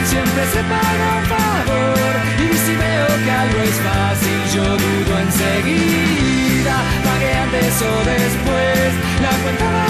siempre 0.06 0.42
se 0.52 0.62
paga 0.72 1.06
un 1.18 1.24
favor. 1.34 2.12
Y 2.38 2.56
si 2.56 2.72
veo 2.74 3.11
que 3.24 3.30
algo 3.30 3.61
es 3.62 3.76
fácil, 3.86 4.40
yo 4.54 4.64
dudo 4.64 5.18
enseguida. 5.26 6.76
Pague 7.04 7.32
antes 7.34 7.82
o 7.82 7.94
después 8.04 8.90
la 9.22 9.32
cuenta 9.42 9.89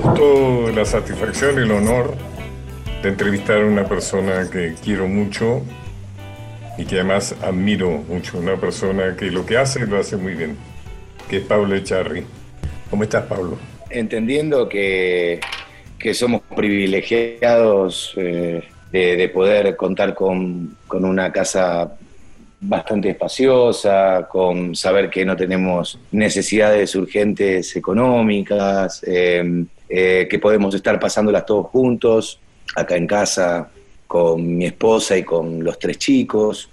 gusto, 0.00 0.70
la 0.74 0.84
satisfacción, 0.84 1.58
el 1.58 1.70
honor 1.70 2.14
de 3.02 3.08
entrevistar 3.10 3.62
a 3.62 3.66
una 3.66 3.84
persona 3.84 4.48
que 4.50 4.74
quiero 4.82 5.06
mucho 5.06 5.62
y 6.76 6.84
que 6.84 6.96
además 6.96 7.36
admiro 7.42 8.02
mucho, 8.08 8.38
una 8.38 8.56
persona 8.56 9.14
que 9.16 9.30
lo 9.30 9.46
que 9.46 9.56
hace 9.56 9.86
lo 9.86 9.98
hace 9.98 10.16
muy 10.16 10.34
bien, 10.34 10.56
que 11.28 11.36
es 11.36 11.42
Pablo 11.44 11.76
Echarri. 11.76 12.24
¿Cómo 12.90 13.04
estás, 13.04 13.24
Pablo? 13.26 13.56
Entendiendo 13.88 14.68
que, 14.68 15.40
somos 16.12 16.42
privilegiados 16.54 18.14
eh, 18.16 18.62
de, 18.90 19.28
poder 19.28 19.76
contar 19.76 20.12
con, 20.12 20.76
una 20.90 21.30
casa 21.30 21.94
bastante 22.60 23.10
espaciosa, 23.10 24.26
con 24.28 24.74
saber 24.74 25.08
que 25.08 25.24
no 25.24 25.36
tenemos 25.36 26.00
necesidades 26.10 26.94
urgentes 26.96 27.76
económicas, 27.76 29.02
eh, 29.06 29.64
eh, 29.88 30.26
que 30.28 30.38
podemos 30.38 30.74
estar 30.74 30.98
pasándolas 30.98 31.46
todos 31.46 31.66
juntos, 31.66 32.40
acá 32.74 32.96
en 32.96 33.06
casa, 33.06 33.70
con 34.06 34.56
mi 34.56 34.66
esposa 34.66 35.16
y 35.16 35.22
con 35.24 35.62
los 35.64 35.78
tres 35.78 35.98
chicos. 35.98 36.70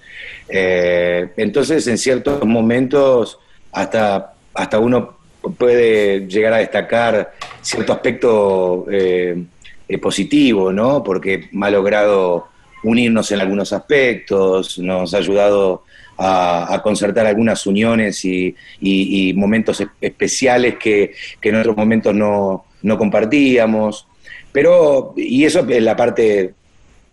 Eh, 0.47 1.29
entonces, 1.37 1.87
en 1.87 1.97
ciertos 1.97 2.45
momentos, 2.45 3.39
hasta, 3.71 4.33
hasta 4.53 4.79
uno 4.79 5.17
puede 5.57 6.27
llegar 6.27 6.53
a 6.53 6.57
destacar 6.57 7.33
cierto 7.61 7.93
aspecto 7.93 8.85
eh, 8.91 9.43
eh, 9.87 9.97
positivo, 9.97 10.71
¿no? 10.71 11.03
Porque 11.03 11.49
ha 11.59 11.69
logrado 11.69 12.47
unirnos 12.83 13.31
en 13.31 13.41
algunos 13.41 13.73
aspectos, 13.73 14.77
nos 14.79 15.13
ha 15.13 15.17
ayudado 15.17 15.83
a, 16.17 16.79
concertar 16.83 17.25
algunas 17.25 17.65
uniones 17.65 18.23
y, 18.23 19.33
momentos 19.35 19.83
especiales 19.99 20.75
que, 20.77 21.13
en 21.41 21.55
otros 21.55 21.75
momentos 21.75 22.13
no, 22.13 22.65
no 22.83 22.97
compartíamos. 22.97 24.07
Pero, 24.51 25.13
y 25.15 25.45
eso 25.45 25.65
es 25.69 25.81
la 25.81 25.95
parte 25.95 26.53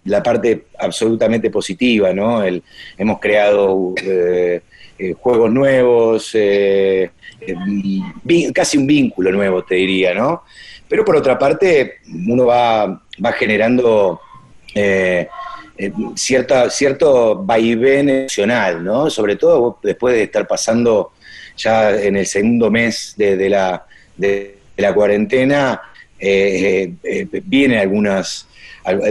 la 0.08 0.22
parte 0.22 0.66
absolutamente 0.78 1.50
positiva, 1.50 2.12
¿no? 2.12 2.42
El, 2.42 2.62
hemos 2.96 3.20
creado 3.20 3.94
eh, 4.02 4.62
eh, 4.98 5.14
juegos 5.18 5.50
nuevos, 5.52 6.30
eh, 6.34 7.10
casi 8.54 8.78
un 8.78 8.86
vínculo 8.86 9.30
nuevo, 9.30 9.64
te 9.64 9.76
diría, 9.76 10.14
¿no? 10.14 10.42
Pero 10.88 11.04
por 11.04 11.16
otra 11.16 11.38
parte, 11.38 11.98
uno 12.26 12.46
va, 12.46 13.02
va 13.24 13.32
generando 13.32 14.20
cierta, 16.14 16.70
cierto 16.70 17.36
vaivén 17.44 18.08
emocional, 18.08 18.82
¿no? 18.82 19.10
Sobre 19.10 19.36
todo 19.36 19.78
después 19.82 20.14
de 20.14 20.22
estar 20.24 20.46
pasando 20.46 21.12
ya 21.56 21.90
en 21.90 22.16
el 22.16 22.26
segundo 22.26 22.70
mes 22.70 23.14
de, 23.16 23.48
la, 23.50 23.84
la 24.78 24.94
cuarentena, 24.94 25.80
vienen 26.18 27.78
algunas 27.78 28.48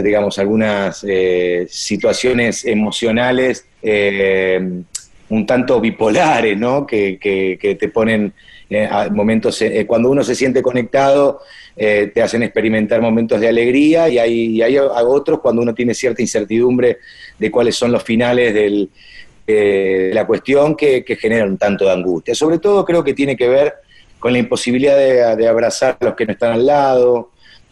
digamos, 0.02 0.38
algunas 0.38 1.04
eh, 1.06 1.66
situaciones 1.68 2.64
emocionales 2.64 3.66
eh, 3.82 4.82
un 5.30 5.46
tanto 5.46 5.80
bipolares, 5.80 6.56
¿no? 6.58 6.86
Que, 6.86 7.76
te 7.78 7.88
ponen 7.88 8.32
eh, 8.70 8.88
momentos, 9.10 9.62
cuando 9.86 10.10
uno 10.10 10.24
se 10.24 10.34
siente 10.34 10.62
conectado, 10.62 11.40
te 11.76 12.20
hacen 12.20 12.42
experimentar 12.42 13.00
momentos 13.00 13.40
de 13.40 13.48
alegría 13.48 14.08
y 14.08 14.18
hay, 14.18 14.62
hay 14.62 14.78
otros 14.78 15.38
cuando 15.40 15.62
uno 15.62 15.74
tiene 15.74 15.94
cierta 15.94 16.22
incertidumbre 16.22 16.98
de 17.38 17.50
cuáles 17.52 17.76
son 17.76 17.92
los 17.92 18.02
finales 18.02 18.52
de 18.52 20.12
la 20.12 20.26
cuestión 20.26 20.74
que, 20.74 21.04
generan 21.20 21.50
un 21.50 21.58
tanto 21.58 21.84
de 21.84 21.92
angustia. 21.92 22.34
Sobre 22.34 22.58
todo 22.58 22.84
creo 22.84 23.04
que 23.04 23.14
tiene 23.14 23.36
que 23.36 23.48
ver 23.48 23.74
con 24.18 24.32
la 24.32 24.38
imposibilidad 24.38 24.96
de, 24.96 25.48
abrazar 25.48 25.96
a 26.00 26.04
los 26.04 26.14
que 26.14 26.26
no 26.26 26.32
están 26.32 26.52
al 26.52 26.66
lado, 26.66 27.30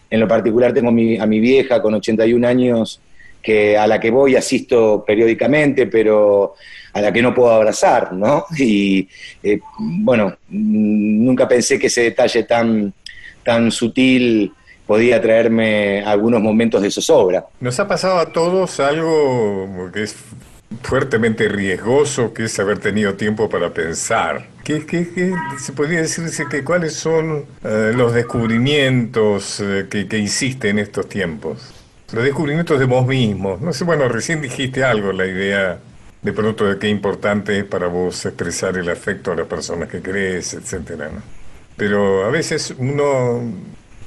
en 0.09 0.21
lo 0.21 0.29
particular 0.29 0.73
tengo 0.73 0.89
a 0.89 0.93
mi 1.27 1.41
vieja 1.41 1.83
con 1.83 1.95
81 1.95 2.47
años 2.47 3.01
que 3.47 3.79
a 3.79 3.87
la 3.87 4.01
que 4.01 4.11
voy 4.11 4.35
asisto 4.35 5.05
periódicamente, 5.07 5.87
pero 5.87 6.55
a 6.93 7.01
la 7.01 7.13
que 7.13 7.23
no 7.23 7.33
puedo 7.33 7.53
abrazar, 7.53 8.13
¿no? 8.13 8.45
Y 8.59 9.09
eh, 9.41 9.61
bueno, 9.79 10.37
nunca 10.49 11.47
pensé 11.47 11.79
que 11.79 11.87
ese 11.87 12.03
detalle 12.03 12.43
tan, 12.43 12.93
tan 13.45 13.71
sutil 13.71 14.53
podía 14.85 15.23
traerme 15.23 16.03
algunos 16.05 16.43
momentos 16.43 16.83
de 16.83 16.91
zozobra. 16.91 17.47
Nos 17.61 17.79
ha 17.79 17.87
pasado 17.87 18.19
a 18.19 18.33
todos 18.33 18.81
algo 18.81 19.91
que 19.93 20.03
es 20.03 20.17
fuertemente 20.83 21.49
riesgoso, 21.49 22.33
que 22.33 22.45
es 22.45 22.59
haber 22.59 22.79
tenido 22.79 23.15
tiempo 23.15 23.49
para 23.49 23.73
pensar. 23.73 24.49
¿Qué, 24.65 24.85
qué, 24.85 25.33
se 25.59 25.73
podría 25.73 26.01
decirse 26.01 26.47
que 26.51 26.65
cuáles 26.65 26.95
son 26.95 27.45
eh, 27.65 27.93
los 27.95 28.13
descubrimientos 28.13 29.61
eh, 29.61 29.87
que, 29.89 30.09
que 30.09 30.19
hiciste 30.19 30.69
en 30.69 30.79
estos 30.79 31.09
tiempos? 31.09 31.73
Los 32.13 32.25
descubrimientos 32.25 32.79
de 32.79 32.85
vos 32.85 33.07
mismo. 33.07 33.59
No 33.61 33.73
sé, 33.73 33.85
bueno, 33.85 34.09
recién 34.09 34.41
dijiste 34.41 34.85
algo, 34.85 35.13
la 35.13 35.27
idea 35.27 35.79
de 36.23 36.33
pronto 36.33 36.67
de 36.67 36.79
qué 36.79 36.89
importante 36.89 37.59
es 37.59 37.65
para 37.65 37.87
vos 37.87 38.27
expresar 38.27 38.77
el 38.77 38.89
afecto 38.89 39.33
a 39.33 39.37
las 39.37 39.47
personas 39.47 39.89
que 39.89 40.03
crees, 40.03 40.55
etcétera, 40.55 41.11
Pero 41.77 42.25
a 42.25 42.31
veces 42.31 42.75
uno 42.79 43.43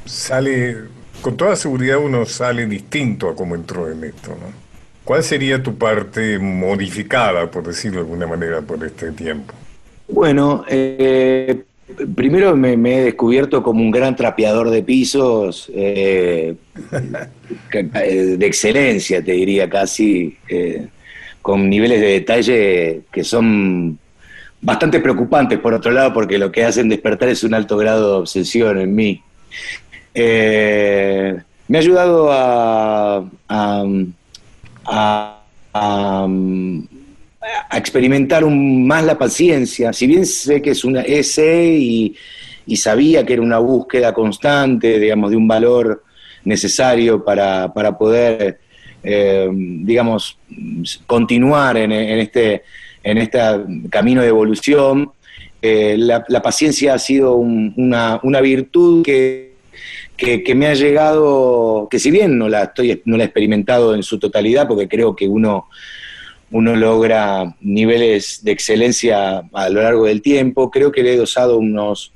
sale, 0.06 0.78
con 1.22 1.38
toda 1.38 1.56
seguridad 1.56 1.98
uno 1.98 2.26
sale 2.26 2.66
distinto 2.66 3.30
a 3.30 3.36
como 3.36 3.56
entró 3.56 3.90
en 3.90 4.04
esto, 4.04 4.32
¿no? 4.32 4.69
¿Cuál 5.10 5.24
sería 5.24 5.64
tu 5.64 5.76
parte 5.76 6.38
modificada, 6.38 7.50
por 7.50 7.66
decirlo 7.66 7.96
de 7.96 8.02
alguna 8.02 8.28
manera, 8.28 8.62
por 8.62 8.86
este 8.86 9.12
tiempo? 9.12 9.56
Bueno, 10.08 10.64
eh, 10.70 11.64
primero 12.16 12.56
me, 12.56 12.74
he 12.74 13.06
descubierto 13.06 13.64
como 13.64 13.82
un 13.82 13.90
gran 13.90 14.16
trapeador 14.16 14.70
de 14.70 14.84
pisos, 14.84 15.72
eh, 15.74 16.54
eh, 17.72 18.36
de 18.38 18.46
excelencia, 18.46 19.24
te 19.24 19.32
diría 19.32 19.68
casi, 19.68 20.38
con 21.42 21.68
niveles 21.68 22.02
de 22.02 22.08
detalle 22.08 23.02
que 23.12 23.24
son 23.24 23.98
bastante 24.62 25.00
preocupantes, 25.00 25.58
por 25.58 25.74
otro 25.74 25.92
lado, 25.92 26.14
porque 26.14 26.38
lo 26.38 26.52
que 26.52 26.66
hacen 26.66 26.88
despertar 26.88 27.30
es 27.30 27.44
un 27.44 27.56
alto 27.56 27.78
grado 27.78 28.12
de 28.12 28.18
obsesión 28.20 28.80
en 28.80 28.94
mí. 28.94 29.24
me 30.14 31.78
ha 31.78 31.80
ayudado 31.80 32.32
a 32.32 33.28
a, 33.50 33.84
experimentar 37.72 38.46
más 38.46 39.04
la 39.04 39.18
paciencia. 39.18 39.94
Si 39.94 40.08
bien 40.08 40.26
sé 40.26 40.62
que 40.62 40.72
es 40.72 40.84
una 40.84 41.02
ese 41.02 41.66
y, 41.78 42.16
sabía 42.76 43.26
que 43.26 43.34
era 43.34 43.42
una 43.42 43.58
búsqueda 43.58 44.14
constante, 44.14 45.00
digamos, 45.00 45.32
de 45.32 45.38
un 45.38 45.48
valor 45.48 46.04
necesario 46.44 47.24
para, 47.24 47.74
poder, 47.98 48.60
eh, 49.04 49.50
digamos, 49.52 50.38
continuar 51.08 51.78
en, 51.78 51.92
este, 51.92 52.64
en 53.04 53.18
este 53.18 53.40
camino 53.90 54.22
de 54.22 54.28
evolución. 54.28 55.12
Eh, 55.62 55.96
la, 55.98 56.42
paciencia 56.42 56.94
ha 56.94 57.00
sido 57.00 57.36
una, 57.36 58.20
una 58.22 58.40
virtud 58.40 59.04
que 59.04 59.49
que, 60.20 60.56
me 60.56 60.68
ha 60.68 60.74
llegado, 60.74 61.88
que 61.90 61.98
si 61.98 62.12
bien 62.12 62.38
no 62.38 62.50
la, 62.50 62.64
estoy, 62.64 63.02
no 63.06 63.16
la 63.16 63.24
he 63.24 63.28
experimentado 63.28 63.96
en 63.96 64.04
su 64.04 64.20
totalidad, 64.20 64.68
porque 64.68 64.88
creo 64.88 65.16
que 65.16 65.28
uno, 65.28 65.68
uno 66.52 66.76
logra 66.76 67.56
niveles 67.62 68.44
de 68.44 68.52
excelencia 68.52 69.44
a 69.54 69.70
lo 69.70 69.82
largo 69.82 70.06
del 70.06 70.22
tiempo, 70.22 70.70
creo 70.70 70.92
que 70.92 71.04
le 71.04 71.14
he 71.14 71.18
dosado 71.18 71.58
unos, 71.58 72.12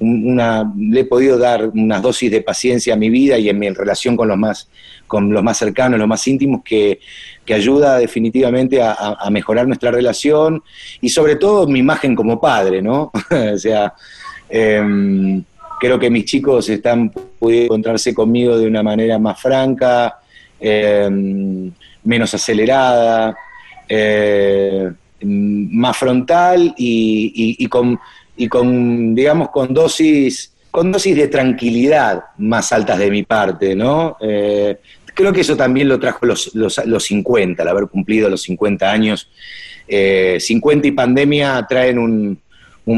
una, 0.00 0.72
le 0.76 1.00
he 1.00 1.04
podido 1.04 1.38
dar 1.38 1.68
unas 1.68 2.02
dosis 2.02 2.30
de 2.30 2.42
paciencia 2.42 2.94
a 2.94 2.96
mi 2.96 3.08
vida 3.08 3.38
y 3.38 3.48
en 3.48 3.58
mi 3.58 3.68
relación 3.70 4.16
con 4.16 4.26
los 4.26 4.36
más, 4.36 4.68
con 5.06 5.32
los 5.32 5.42
más 5.42 5.58
cercanos, 5.58 5.98
los 5.98 6.08
más 6.08 6.26
íntimos, 6.26 6.62
que, 6.64 7.00
ayuda 7.48 7.98
definitivamente 7.98 8.82
a, 8.82 9.26
mejorar 9.30 9.66
nuestra 9.66 9.90
relación 9.90 10.62
y 11.00 11.08
sobre 11.08 11.36
todo 11.36 11.66
mi 11.66 11.78
imagen 11.78 12.14
como 12.14 12.38
padre, 12.38 12.82
¿no? 12.82 13.10
o 13.54 13.58
sea, 13.58 13.94
em, 14.50 15.42
creo 15.78 15.98
que 15.98 16.10
mis 16.10 16.24
chicos 16.24 16.68
están 16.68 17.10
pudiendo 17.38 17.66
encontrarse 17.66 18.14
conmigo 18.14 18.58
de 18.58 18.66
una 18.66 18.82
manera 18.82 19.18
más 19.18 19.40
franca, 19.40 20.18
eh, 20.60 21.08
menos 22.04 22.34
acelerada, 22.34 23.36
eh, 23.88 24.90
más 25.20 25.96
frontal 25.96 26.74
y, 26.76 27.66
con, 27.68 27.98
digamos, 29.14 29.50
con 29.50 29.72
dosis, 29.72 30.52
con 30.70 30.92
dosis 30.92 31.16
de 31.16 31.28
tranquilidad 31.28 32.24
más 32.38 32.72
altas 32.72 32.98
de 32.98 33.10
mi 33.10 33.22
parte, 33.22 33.74
¿no? 33.74 34.16
Eh, 34.20 34.78
creo 35.14 35.32
que 35.32 35.40
eso 35.40 35.56
también 35.56 35.88
lo 35.88 35.98
trajo 35.98 36.26
los, 36.26 36.54
los, 36.54 36.84
los 36.86 37.04
50, 37.04 37.62
el 37.62 37.68
haber 37.68 37.88
cumplido 37.88 38.28
los 38.28 38.42
50 38.42 38.90
años. 38.90 39.30
50 39.88 40.86
y 40.86 40.90
pandemia 40.90 41.66
traen 41.66 41.98
un, 41.98 42.38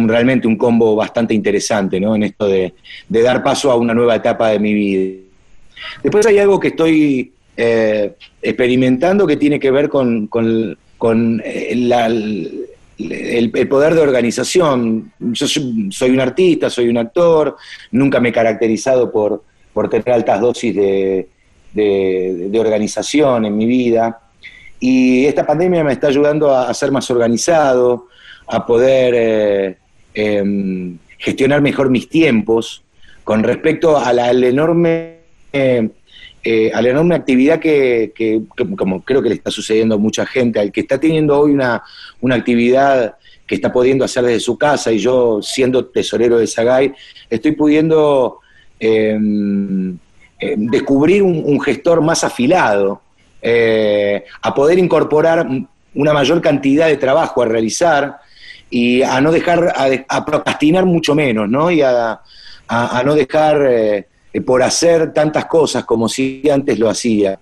realmente 0.07 0.47
un 0.47 0.57
combo 0.57 0.95
bastante 0.95 1.35
interesante 1.35 2.01
¿no? 2.01 2.15
en 2.15 2.23
esto 2.25 2.47
de, 2.47 2.75
dar 3.09 3.43
paso 3.43 3.71
a 3.71 3.77
una 3.77 3.95
nueva 3.95 4.17
etapa 4.17 4.51
de 4.51 4.59
mi 4.59 4.73
vida. 4.73 5.21
Después 6.03 6.27
hay 6.27 6.39
algo 6.39 6.61
que 6.61 6.69
estoy 6.69 7.33
eh, 7.57 8.13
experimentando 8.41 9.27
que 9.27 9.37
tiene 9.37 9.59
que 9.59 9.71
ver 9.71 9.89
con, 9.89 10.29
con, 10.29 11.43
eh, 11.45 11.73
el, 11.73 13.69
poder 13.69 13.95
de 13.95 14.01
organización. 14.01 15.13
Yo 15.19 15.47
soy 15.47 16.11
un 16.11 16.21
artista, 16.21 16.71
soy 16.71 16.89
un 16.89 16.99
actor, 16.99 17.57
nunca 17.91 18.21
me 18.21 18.29
he 18.29 18.33
caracterizado 18.33 19.11
por, 19.11 19.43
por 19.73 19.89
tener 19.89 20.11
altas 20.11 20.41
dosis 20.41 20.75
de, 20.75 21.27
organización 22.59 23.47
en 23.47 23.57
mi 23.57 23.67
vida. 23.67 24.21
Y 24.79 25.27
esta 25.27 25.47
pandemia 25.47 25.85
me 25.85 25.93
está 25.93 26.09
ayudando 26.09 26.55
a, 26.55 26.73
ser 26.75 26.91
más 26.91 27.11
organizado, 27.11 28.09
a 28.51 28.67
poder 28.67 29.15
eh, 29.17 29.77
em, 30.15 30.99
gestionar 31.19 31.61
mejor 31.61 31.89
mis 31.91 32.09
tiempos 32.09 32.83
con 33.25 33.43
respecto 33.43 33.97
a 33.97 34.13
la, 34.13 34.31
enorme... 34.31 35.19
Eh, 35.53 35.89
eh, 36.43 36.71
a 36.73 36.81
la 36.81 36.89
enorme 36.89 37.15
actividad 37.15 37.61
que, 37.61 38.15
como 38.79 39.03
creo 39.03 39.23
que 39.23 39.29
le 39.29 39.35
está 39.35 39.51
sucediendo 39.51 39.97
a 39.97 39.99
mucha 39.99 40.25
gente, 40.25 40.59
al 40.59 40.73
que 40.73 40.81
está 40.81 40.99
teniendo 40.99 41.39
hoy 41.39 41.53
una, 41.53 41.83
actividad 42.31 43.17
que 43.47 43.57
está 43.57 43.71
pudiendo 43.71 44.07
hacer 44.07 44.25
desde 44.25 44.41
su 44.41 44.57
casa 44.57 44.91
y 44.91 44.99
yo 44.99 45.41
siendo 45.43 45.85
tesorero 45.87 46.39
de 46.39 46.47
Sagay, 46.47 46.95
estoy 47.29 47.53
pudiendo 47.53 48.39
em, 48.79 49.99
em, 50.39 50.67
descubrir 50.69 51.23
un, 51.23 51.61
gestor 51.61 52.01
más 52.01 52.25
afilado, 52.25 53.03
eh, 53.43 54.25
a 54.41 54.55
poder 54.55 54.79
incorporar 54.79 55.47
una 55.95 56.13
mayor 56.15 56.41
cantidad 56.41 56.87
de 56.87 56.97
trabajo 56.97 57.43
a 57.43 57.47
realizar 57.47 58.19
y 58.71 59.03
a 59.03 59.21
no 59.21 59.33
dejar, 59.33 59.75
a, 60.09 60.25
procrastinar 60.25 60.87
mucho 60.87 61.15
menos, 61.15 61.49
¿no? 61.49 61.71
Y 61.71 61.83
a, 61.83 62.21
no 63.05 63.15
dejar... 63.15 63.67
Eh, 63.69 64.07
por 64.47 64.63
hacer 64.63 65.13
tantas 65.13 65.47
cosas 65.47 65.85
como 65.85 66.09
si 66.09 66.49
antes 66.49 66.79
lo 66.79 66.89
hacía 66.89 67.37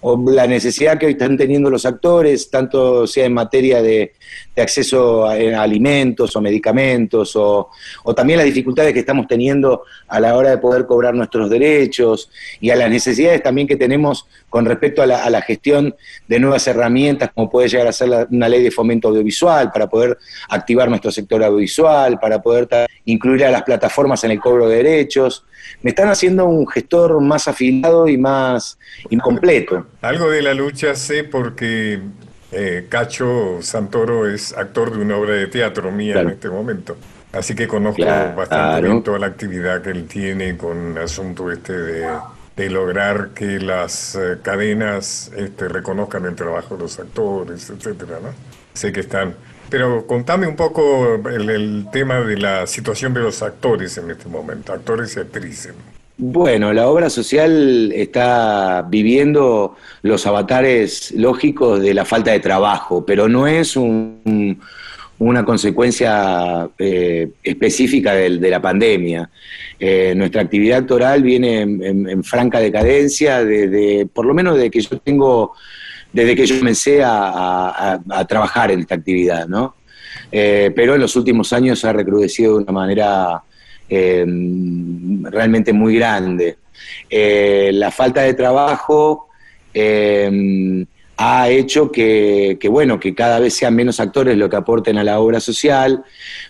o 0.00 0.30
la 0.30 0.46
necesidad 0.46 0.98
que 0.98 1.06
hoy 1.06 1.12
están 1.12 1.36
teniendo 1.36 1.70
los 1.70 1.84
actores, 1.86 2.50
tanto 2.50 3.06
sea 3.06 3.26
en 3.26 3.34
materia 3.34 3.82
de, 3.82 4.12
acceso 4.56 5.26
a, 5.26 5.32
alimentos 5.62 6.36
o 6.36 6.40
medicamentos, 6.40 7.34
o, 7.36 7.70
también 8.14 8.38
las 8.38 8.46
dificultades 8.46 8.92
que 8.92 9.00
estamos 9.00 9.26
teniendo 9.26 9.84
a 10.08 10.20
la 10.20 10.36
hora 10.36 10.50
de 10.50 10.58
poder 10.58 10.86
cobrar 10.86 11.14
nuestros 11.14 11.48
derechos 11.48 12.30
y 12.60 12.70
a 12.70 12.76
las 12.76 12.90
necesidades 12.90 13.42
también 13.42 13.66
que 13.66 13.76
tenemos 13.76 14.26
con 14.48 14.66
respecto 14.66 15.02
a 15.02 15.06
la, 15.06 15.40
gestión 15.42 15.94
de 16.28 16.38
nuevas 16.38 16.66
herramientas, 16.66 17.30
como 17.34 17.48
puede 17.48 17.68
llegar 17.68 17.86
a 17.86 17.92
ser 17.92 18.28
una 18.30 18.48
ley 18.48 18.62
de 18.62 18.70
fomento 18.70 19.08
audiovisual, 19.08 19.70
para 19.72 19.88
poder 19.88 20.18
activar 20.48 20.88
nuestro 20.88 21.10
sector 21.10 21.42
audiovisual, 21.42 22.18
para 22.18 22.42
poder 22.42 22.68
incluir 23.04 23.44
a 23.44 23.50
las 23.50 23.62
plataformas 23.62 24.22
en 24.24 24.32
el 24.32 24.40
cobro 24.40 24.68
de 24.68 24.76
derechos. 24.76 25.44
Me 25.82 25.90
están 25.90 26.08
haciendo 26.08 26.46
un 26.46 26.66
gestor 26.66 27.20
más 27.20 27.48
afilado 27.48 28.08
y 28.08 28.18
más 28.18 28.78
incompleto. 29.10 29.86
Algo 30.02 30.30
de 30.30 30.42
la 30.42 30.54
lucha 30.54 30.94
sé 30.94 31.24
porque 31.24 32.00
eh, 32.52 32.86
Cacho 32.88 33.58
Santoro 33.62 34.28
es 34.28 34.52
actor 34.56 34.92
de 34.92 35.02
una 35.02 35.16
obra 35.16 35.34
de 35.34 35.46
teatro 35.46 35.90
mía 35.92 36.20
en 36.20 36.30
este 36.30 36.48
momento. 36.48 36.96
Así 37.32 37.54
que 37.54 37.68
conozco 37.68 38.04
bastante 38.04 38.82
bien 38.82 39.02
toda 39.02 39.18
la 39.18 39.26
actividad 39.26 39.82
que 39.82 39.90
él 39.90 40.06
tiene 40.06 40.56
con 40.56 40.96
el 40.96 41.04
asunto 41.04 41.50
este 41.50 41.72
de, 41.72 42.10
lograr 42.68 43.30
que 43.30 43.58
las 43.58 44.16
eh, 44.16 44.36
cadenas 44.42 45.30
este, 45.34 45.66
reconozcan 45.66 46.26
el 46.26 46.34
trabajo 46.34 46.76
de 46.76 46.82
los 46.82 46.98
actores, 46.98 47.70
etcétera, 47.70 48.18
¿no? 48.22 48.28
Sé 48.74 48.92
que 48.92 49.00
están. 49.00 49.34
Pero 49.70 50.04
contame 50.06 50.48
un 50.48 50.56
poco 50.56 51.14
el, 51.30 51.86
tema 51.92 52.20
de 52.20 52.36
la 52.36 52.66
situación 52.66 53.14
de 53.14 53.20
los 53.20 53.42
actores 53.42 53.96
en 53.98 54.10
este 54.10 54.28
momento, 54.28 54.72
actores 54.72 55.16
y 55.16 55.20
actrices. 55.20 55.72
Bueno, 56.18 56.72
la 56.74 56.88
obra 56.88 57.08
social 57.08 57.92
está 57.94 58.84
viviendo 58.86 59.76
los 60.02 60.26
avatares 60.26 61.12
lógicos 61.12 61.80
de 61.80 61.94
la 61.94 62.04
falta 62.04 62.32
de 62.32 62.40
trabajo, 62.40 63.06
pero 63.06 63.26
no 63.26 63.46
es 63.46 63.74
una 63.76 65.44
consecuencia 65.46 66.68
eh, 66.78 67.30
específica 67.42 68.12
de, 68.12 68.50
la 68.50 68.60
pandemia. 68.60 69.30
Eh, 69.78 70.12
nuestra 70.14 70.42
actividad 70.42 70.80
actoral 70.80 71.22
viene 71.22 71.62
en, 71.62 72.22
franca 72.22 72.60
decadencia 72.60 73.42
desde, 73.42 74.04
por 74.04 74.26
lo 74.26 74.34
menos 74.34 74.56
desde 74.56 74.70
que 74.70 74.80
yo 74.82 74.98
tengo, 74.98 75.54
desde 76.12 76.36
que 76.36 76.46
yo 76.46 76.58
comencé 76.58 77.02
a, 77.04 78.00
trabajar 78.28 78.70
en 78.70 78.80
esta 78.80 78.94
actividad, 78.94 79.46
¿no? 79.46 79.74
Eh, 80.32 80.72
pero 80.74 80.94
en 80.94 81.00
los 81.00 81.14
últimos 81.16 81.52
años 81.52 81.84
ha 81.84 81.92
recrudecido 81.92 82.56
de 82.56 82.64
una 82.64 82.72
manera 82.72 83.42
eh, 83.88 84.24
realmente 85.22 85.72
muy 85.72 85.96
grande. 85.96 86.58
Eh, 87.08 87.70
la 87.74 87.90
falta 87.90 88.22
de 88.22 88.34
trabajo 88.34 89.28
ha 91.22 91.50
hecho 91.50 91.92
que, 91.92 92.58
bueno, 92.70 92.98
que 92.98 93.14
cada 93.14 93.40
vez 93.40 93.54
sean 93.54 93.76
menos 93.76 94.00
actores 94.00 94.38
lo 94.38 94.48
que 94.48 94.56
aporten 94.56 94.96
a 94.96 95.04
la 95.04 95.20
obra 95.20 95.38
social, 95.38 96.02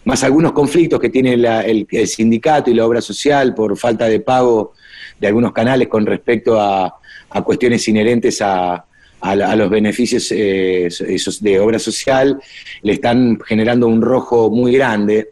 más 0.05 0.23
algunos 0.23 0.53
conflictos 0.53 1.01
que 1.01 1.09
tiene 1.11 1.35
el, 1.35 1.87
sindicato 2.07 2.71
y 2.71 2.75
la 2.75 2.87
obra 2.87 3.01
social 3.01 3.53
por 3.53 3.77
falta 3.77 4.07
de 4.07 4.21
pago 4.21 4.75
de 5.19 5.27
algunos 5.27 5.53
canales 5.53 5.89
con 5.89 6.07
respecto 6.07 6.61
a, 6.61 6.97
cuestiones 7.45 7.87
inherentes 7.89 8.41
a, 8.43 8.85
los 9.57 9.71
beneficios 9.71 10.29
de 10.29 11.61
obra 11.61 11.79
social, 11.79 12.41
le 12.83 12.93
están 12.93 13.39
generando 13.47 13.87
un 13.87 14.03
rojo 14.03 14.51
muy 14.51 14.73
grande. 14.73 15.31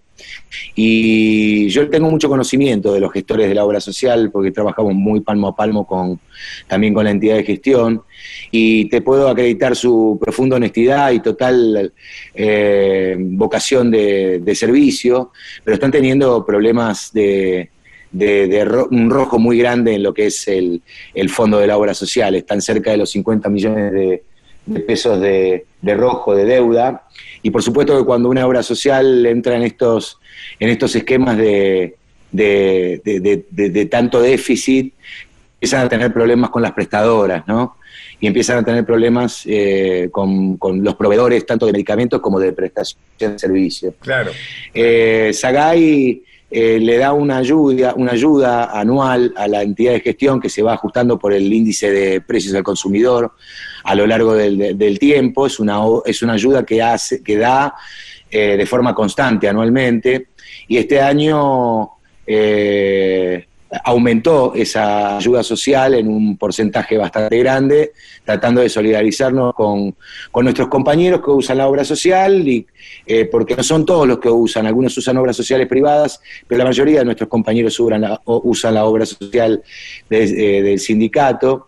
Y 0.75 1.69
yo 1.69 1.89
tengo 1.89 2.11
mucho 2.11 2.29
conocimiento 2.29 2.93
de 2.93 3.01
los 3.01 3.13
gestores 3.13 3.49
de 3.49 3.55
la 3.55 3.65
obra 3.65 3.81
social 3.81 4.31
porque 4.31 4.51
trabajamos 4.51 4.95
muy 4.95 5.21
palmo 5.21 5.49
a 5.49 5.57
palmo 5.57 5.87
con, 5.87 6.21
también 6.67 6.95
con 6.95 7.05
la 7.05 7.11
entidad 7.11 7.37
de 7.37 7.45
gestión 7.45 8.03
y 8.51 8.87
te 8.89 9.01
puedo 9.01 9.29
acreditar 9.29 9.77
su 9.77 10.19
profunda 10.21 10.57
honestidad 10.57 11.11
y 11.13 11.21
total 11.21 11.93
eh, 12.35 13.17
vocación 13.19 13.91
de, 13.91 14.43
servicio, 14.55 15.33
pero 15.65 15.75
están 15.75 15.93
teniendo 15.93 16.45
problemas 16.45 17.13
de, 17.13 17.71
un 18.13 19.11
rojo 19.11 19.39
muy 19.39 19.59
grande 19.59 19.95
en 19.95 20.03
lo 20.03 20.15
que 20.15 20.27
es 20.27 20.49
el, 20.49 20.83
fondo 21.29 21.59
de 21.59 21.67
la 21.67 21.77
obra 21.77 21.95
social. 21.95 22.35
Están 22.35 22.61
cerca 22.61 22.91
de 22.91 22.97
los 22.97 23.11
50 23.11 23.49
millones 23.49 23.93
de, 23.93 24.23
pesos 24.81 25.21
de, 25.21 25.65
rojo, 25.83 26.35
de 26.35 26.45
deuda. 26.45 27.05
Y 27.43 27.51
por 27.51 27.63
supuesto 27.63 27.97
que 27.99 28.05
cuando 28.05 28.29
una 28.29 28.47
obra 28.47 28.63
social 28.63 29.25
entra 29.27 29.57
en 29.57 29.63
estos 29.63 30.19
en 30.61 30.71
estos 30.71 30.95
esquemas 30.97 31.37
de, 31.37 31.97
de, 32.33 33.89
tanto 33.91 34.21
déficit, 34.21 34.95
empiezan 35.55 35.87
a 35.87 35.89
tener 35.89 36.13
problemas 36.13 36.51
con 36.51 36.63
las 36.63 36.73
prestadoras, 36.73 37.47
¿no? 37.47 37.77
Y 38.21 38.27
empiezan 38.27 38.59
a 38.59 38.65
tener 38.65 38.85
problemas 38.85 39.43
eh, 39.47 40.09
con, 40.11 40.59
los 40.83 40.97
proveedores 40.97 41.47
tanto 41.47 41.67
de 41.67 41.73
medicamentos 41.73 42.21
como 42.21 42.41
de 42.41 42.53
prestación 42.53 42.99
de 43.19 43.39
servicios. 43.39 43.95
Claro. 44.01 44.33
Eh, 44.75 45.31
Sagay 45.33 46.23
eh, 46.51 46.79
le 46.81 46.97
da 46.97 47.13
una 47.13 47.39
ayuda, 47.39 47.95
una 47.97 48.13
ayuda 48.13 48.79
anual 48.79 49.35
a 49.37 49.49
la 49.49 49.63
entidad 49.63 49.93
de 49.93 50.01
gestión 50.01 50.41
que 50.41 50.49
se 50.49 50.63
va 50.63 50.75
ajustando 50.75 51.19
por 51.19 51.33
el 51.33 51.53
índice 51.53 51.91
de 51.91 52.21
precios 52.21 52.55
al 52.55 52.63
consumidor 52.63 53.33
a 53.85 53.95
lo 53.95 54.07
largo 54.07 54.35
del, 54.35 54.99
tiempo. 54.99 55.47
Es 55.47 55.61
una, 55.61 55.79
es 56.05 56.23
una 56.23 56.35
ayuda 56.35 56.65
que, 56.65 56.83
hace, 56.83 57.23
que 57.23 57.37
da 57.37 57.75
de 58.31 58.67
forma 58.67 58.95
constante 58.95 59.49
anualmente 59.49 60.29
y 60.69 60.77
este 60.77 61.01
año 61.01 61.93
eh, 62.27 63.48
aumentó 63.85 64.55
esa 64.55 65.17
ayuda 65.19 65.43
social 65.43 65.95
en 65.95 66.09
un 66.09 66.37
porcentaje 66.37 66.97
bastante 66.97 67.39
grande, 67.39 67.93
tratando 68.25 68.61
de 68.61 68.69
solidarizarnos 68.69 69.55
con, 69.55 69.95
nuestros 70.43 70.69
compañeros 70.69 71.21
que 71.23 71.31
usan 71.31 71.59
la 71.59 71.69
obra 71.69 71.85
social, 71.85 72.49
y, 72.49 72.67
eh, 73.07 73.27
porque 73.27 73.57
no 73.57 73.63
son 73.63 73.85
todos 73.85 74.07
los 74.07 74.19
que 74.19 74.31
usan, 74.31 74.67
algunos 74.67 74.97
usan 74.97 75.17
obras 75.19 75.37
sociales 75.37 75.69
privadas, 75.69 76.21
pero 76.47 76.59
la 76.59 76.65
mayoría 76.65 77.01
de 77.01 77.05
nuestros 77.05 77.29
compañeros 77.29 77.79
usan 77.79 78.01
la, 78.03 78.21
usan 78.25 78.75
la 78.75 78.85
obra 78.85 79.05
social 79.05 79.63
eh, 80.09 80.63
del 80.63 80.79
sindicato. 80.79 81.68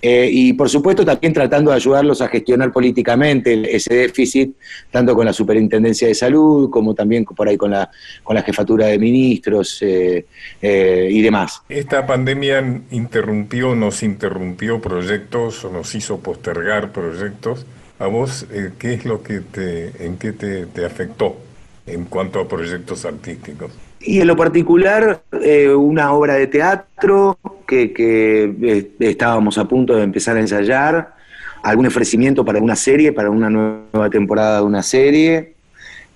Eh, 0.00 0.28
y 0.30 0.52
por 0.52 0.68
supuesto 0.68 1.04
también 1.04 1.32
tratando 1.32 1.70
de 1.70 1.76
ayudarlos 1.76 2.20
a 2.20 2.28
gestionar 2.28 2.72
políticamente 2.72 3.74
ese 3.74 3.94
déficit, 3.94 4.54
tanto 4.90 5.14
con 5.14 5.26
la 5.26 5.32
Superintendencia 5.32 6.06
de 6.06 6.14
Salud 6.14 6.70
como 6.70 6.94
también 6.94 7.24
por 7.24 7.48
ahí 7.48 7.56
con 7.56 7.72
la, 7.72 7.90
con 8.22 8.36
la 8.36 8.42
jefatura 8.42 8.86
de 8.86 8.98
ministros 8.98 9.82
eh, 9.82 10.26
eh, 10.62 11.08
y 11.10 11.20
demás. 11.20 11.62
¿Esta 11.68 12.06
pandemia 12.06 12.82
interrumpió, 12.90 13.74
nos 13.74 14.02
interrumpió 14.02 14.80
proyectos 14.80 15.64
o 15.64 15.72
nos 15.72 15.94
hizo 15.94 16.20
postergar 16.20 16.92
proyectos? 16.92 17.66
¿A 17.98 18.06
vos 18.06 18.46
qué 18.78 18.94
es 18.94 19.04
lo 19.04 19.24
que 19.24 19.40
te, 19.40 20.04
en 20.04 20.18
qué 20.18 20.32
te 20.32 20.84
afectó 20.86 21.36
en 21.84 22.04
cuanto 22.04 22.38
a 22.38 22.46
proyectos 22.46 23.04
artísticos? 23.04 23.72
Y 24.00 24.20
en 24.20 24.26
lo 24.26 24.36
particular, 24.36 25.22
eh, 25.42 25.68
una 25.68 26.12
obra 26.12 26.34
de 26.34 26.46
teatro 26.46 27.38
que, 27.66 27.92
eh, 27.98 28.90
estábamos 29.00 29.58
a 29.58 29.66
punto 29.66 29.96
de 29.96 30.04
empezar 30.04 30.36
a 30.36 30.40
ensayar, 30.40 31.14
algún 31.62 31.86
ofrecimiento 31.86 32.44
para 32.44 32.60
una 32.60 32.76
serie, 32.76 33.12
para 33.12 33.30
una 33.30 33.50
nueva 33.50 34.08
temporada 34.10 34.58
de 34.58 34.64
una 34.64 34.82
serie. 34.82 35.54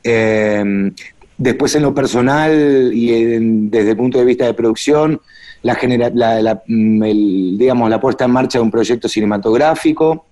Eh, 0.04 0.92
después 1.36 1.74
en 1.74 1.82
lo 1.82 1.94
personal 1.94 2.90
y 2.92 3.68
desde 3.68 3.90
el 3.90 3.96
punto 3.96 4.18
de 4.18 4.24
vista 4.24 4.46
de 4.46 4.54
producción, 4.54 5.20
la, 5.62 5.76
la, 6.40 6.62
mm, 6.66 7.56
digamos, 7.56 7.90
la 7.90 8.00
puesta 8.00 8.24
en 8.24 8.30
marcha 8.30 8.58
de 8.58 8.64
un 8.64 8.70
proyecto 8.70 9.08
cinematográfico 9.08 10.26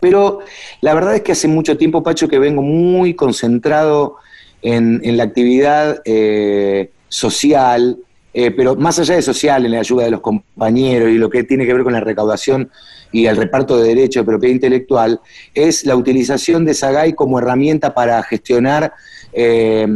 Pero 0.00 0.40
la 0.80 0.94
verdad 0.94 1.16
es 1.16 1.22
que 1.22 1.32
hace 1.32 1.48
mucho 1.48 1.76
tiempo, 1.76 2.02
Pacho, 2.02 2.28
que 2.28 2.38
vengo 2.38 2.62
muy 2.62 3.14
concentrado 3.14 4.16
en, 4.64 5.16
la 5.16 5.24
actividad 5.24 6.00
eh, 6.06 6.90
social, 7.08 7.98
eh, 8.32 8.50
pero 8.50 8.74
más 8.74 8.98
allá 8.98 9.14
de 9.14 9.22
social, 9.22 9.64
en 9.64 9.72
la 9.72 9.80
ayuda 9.80 10.04
de 10.04 10.10
los 10.10 10.22
compañeros 10.22 11.10
y 11.10 11.18
lo 11.18 11.28
que 11.28 11.44
tiene 11.44 11.66
que 11.66 11.74
ver 11.74 11.84
con 11.84 11.92
la 11.92 12.00
recaudación 12.00 12.70
y 13.12 13.26
el 13.26 13.36
reparto 13.36 13.76
de 13.78 13.88
derechos 13.88 14.22
de 14.22 14.26
propiedad 14.26 14.54
intelectual, 14.54 15.20
es 15.54 15.84
la 15.84 15.94
utilización 15.94 16.64
de 16.64 16.74
Sagay 16.74 17.12
como 17.12 17.38
herramienta 17.38 17.94
para 17.94 18.22
gestionar 18.22 18.94
eh, 19.34 19.86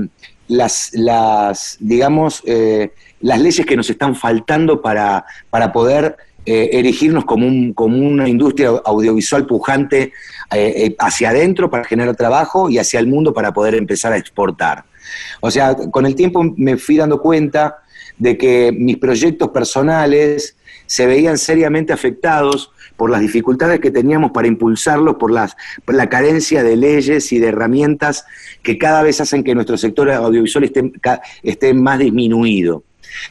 las, 0.48 0.90
las, 0.92 1.78
digamos, 1.80 2.42
las 3.20 3.40
leyes 3.40 3.66
que 3.66 3.76
nos 3.76 3.90
están 3.90 4.14
faltando 4.14 4.80
para, 4.80 5.24
para 5.50 5.72
poder 5.72 6.16
eh, 6.50 6.70
erigirnos 6.78 7.26
como, 7.26 7.46
un, 7.46 7.74
como 7.74 7.98
una 7.98 8.26
industria 8.26 8.70
audiovisual 8.86 9.44
pujante 9.44 10.14
eh, 10.50 10.72
eh, 10.76 10.96
hacia 10.98 11.28
adentro 11.28 11.68
para 11.68 11.84
generar 11.84 12.16
trabajo 12.16 12.70
y 12.70 12.78
hacia 12.78 13.00
el 13.00 13.06
mundo 13.06 13.34
para 13.34 13.52
poder 13.52 13.74
empezar 13.74 14.14
a 14.14 14.16
exportar. 14.16 14.84
O 15.42 15.50
sea, 15.50 15.76
con 15.76 16.06
el 16.06 16.14
tiempo 16.14 16.42
me 16.56 16.78
fui 16.78 16.96
dando 16.96 17.20
cuenta 17.20 17.80
de 18.16 18.38
que 18.38 18.72
mis 18.72 18.96
proyectos 18.96 19.50
personales 19.50 20.56
se 20.86 21.06
veían 21.06 21.36
seriamente 21.36 21.92
afectados 21.92 22.72
por 22.96 23.10
las 23.10 23.20
dificultades 23.20 23.78
que 23.80 23.90
teníamos 23.90 24.30
para 24.30 24.48
impulsarlos, 24.48 25.16
por, 25.16 25.30
las, 25.30 25.54
la 25.86 26.08
carencia 26.08 26.62
de 26.62 26.76
leyes 26.76 27.30
y 27.30 27.40
de 27.40 27.48
herramientas 27.48 28.24
que 28.62 28.78
cada 28.78 29.02
vez 29.02 29.20
hacen 29.20 29.44
que 29.44 29.54
nuestro 29.54 29.76
sector 29.76 30.10
audiovisual 30.10 30.72
esté 31.42 31.74
más 31.74 31.98
disminuido. 31.98 32.84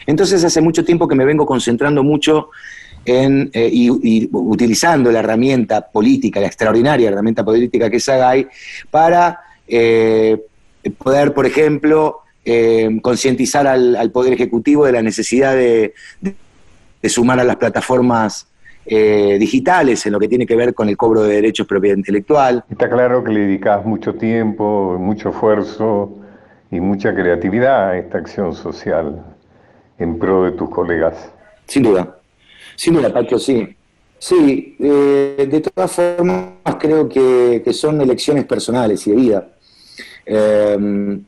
Entonces 0.06 0.44
hace 0.44 0.62
mucho 0.62 0.86
tiempo 0.86 1.08
que 1.08 1.16
me 1.16 1.26
vengo 1.26 1.46
concentrando 1.46 2.04
mucho 2.04 2.50
en, 3.08 3.50
eh, 3.54 3.70
y, 3.72 4.30
utilizando 4.34 5.10
la 5.12 5.20
herramienta 5.20 5.82
política, 5.90 6.42
la 6.42 6.48
extraordinaria 6.48 7.08
herramienta 7.08 7.44
política 7.44 7.90
que 7.90 7.98
es 7.98 8.04
SAGAI, 8.04 8.48
para 8.92 9.40
eh, 9.66 10.38
poder, 10.98 11.34
por 11.34 11.46
ejemplo, 11.46 12.20
eh, 12.44 13.00
concientizar 13.02 13.66
al, 13.66 14.12
Poder 14.12 14.34
Ejecutivo 14.34 14.86
de 14.86 14.92
la 14.92 15.02
necesidad 15.02 15.56
de, 15.56 15.94
sumar 17.04 17.40
a 17.40 17.46
las 17.46 17.56
plataformas 17.56 18.48
digitales 18.86 20.06
en 20.06 20.14
lo 20.14 20.20
que 20.20 20.30
tiene 20.30 20.46
que 20.46 20.56
ver 20.56 20.74
con 20.74 20.88
el 20.88 20.96
cobro 20.96 21.24
de 21.24 21.36
derechos 21.36 21.66
de 21.66 21.70
propiedad 21.70 21.98
intelectual. 21.98 22.64
Está 22.70 22.90
claro 22.90 23.22
que 23.22 23.32
le 23.32 23.42
dedicas 23.42 23.86
mucho 23.86 24.16
tiempo, 24.16 24.98
mucho 24.98 25.30
esfuerzo 25.30 26.18
y 26.72 26.80
mucha 26.80 27.14
creatividad 27.14 27.90
a 27.90 27.98
esta 27.98 28.18
acción 28.18 28.54
social 28.54 29.26
en 30.00 30.18
pro 30.18 30.46
de 30.46 30.52
tus 30.52 30.70
colegas. 30.70 31.32
Sin 31.66 31.84
duda. 31.84 32.17
Sin 32.78 32.94
duda, 32.94 33.12
Pacho, 33.12 33.40
sí. 33.40 33.68
Sí, 34.20 34.76
eh, 34.80 35.48
de 35.50 35.62
todas 35.62 35.92
formas 35.92 36.54
creo 36.80 37.10
que, 37.10 37.64
son 37.74 38.00
elecciones 38.02 38.46
personales 38.46 39.06
y 39.08 39.12
de 39.12 39.16
vida. 39.16 39.50
Em, 40.26 41.24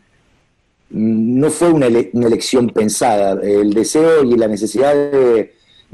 no 0.92 1.50
fue 1.50 1.70
una, 1.72 1.88
elección 1.88 2.70
pensada. 2.70 3.40
El 3.42 3.74
deseo 3.74 4.24
y 4.24 4.38
la 4.38 4.48
necesidad 4.48 4.94
de, 4.94 5.54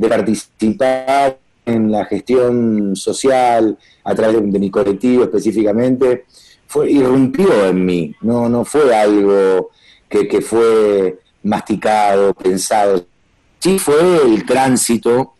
participar 0.09 1.39
en 1.65 1.89
la 1.89 2.05
gestión 2.05 2.95
social 2.97 3.77
a 4.03 4.13
través 4.13 4.51
de, 4.51 4.59
mi 4.59 4.69
colectivo 4.69 5.23
específicamente 5.23 6.25
fue 6.67 6.91
irrumpió 6.91 7.67
en 7.67 7.85
mí. 7.85 8.15
No, 8.21 8.49
no 8.49 8.65
fue 8.65 8.93
algo 8.93 9.71
que 10.09 10.41
fue 10.41 11.19
masticado, 11.43 12.33
pensado 12.33 13.05
sí 13.65 13.79
fue 13.79 14.21
el 14.23 14.45
tránsito 14.45 15.37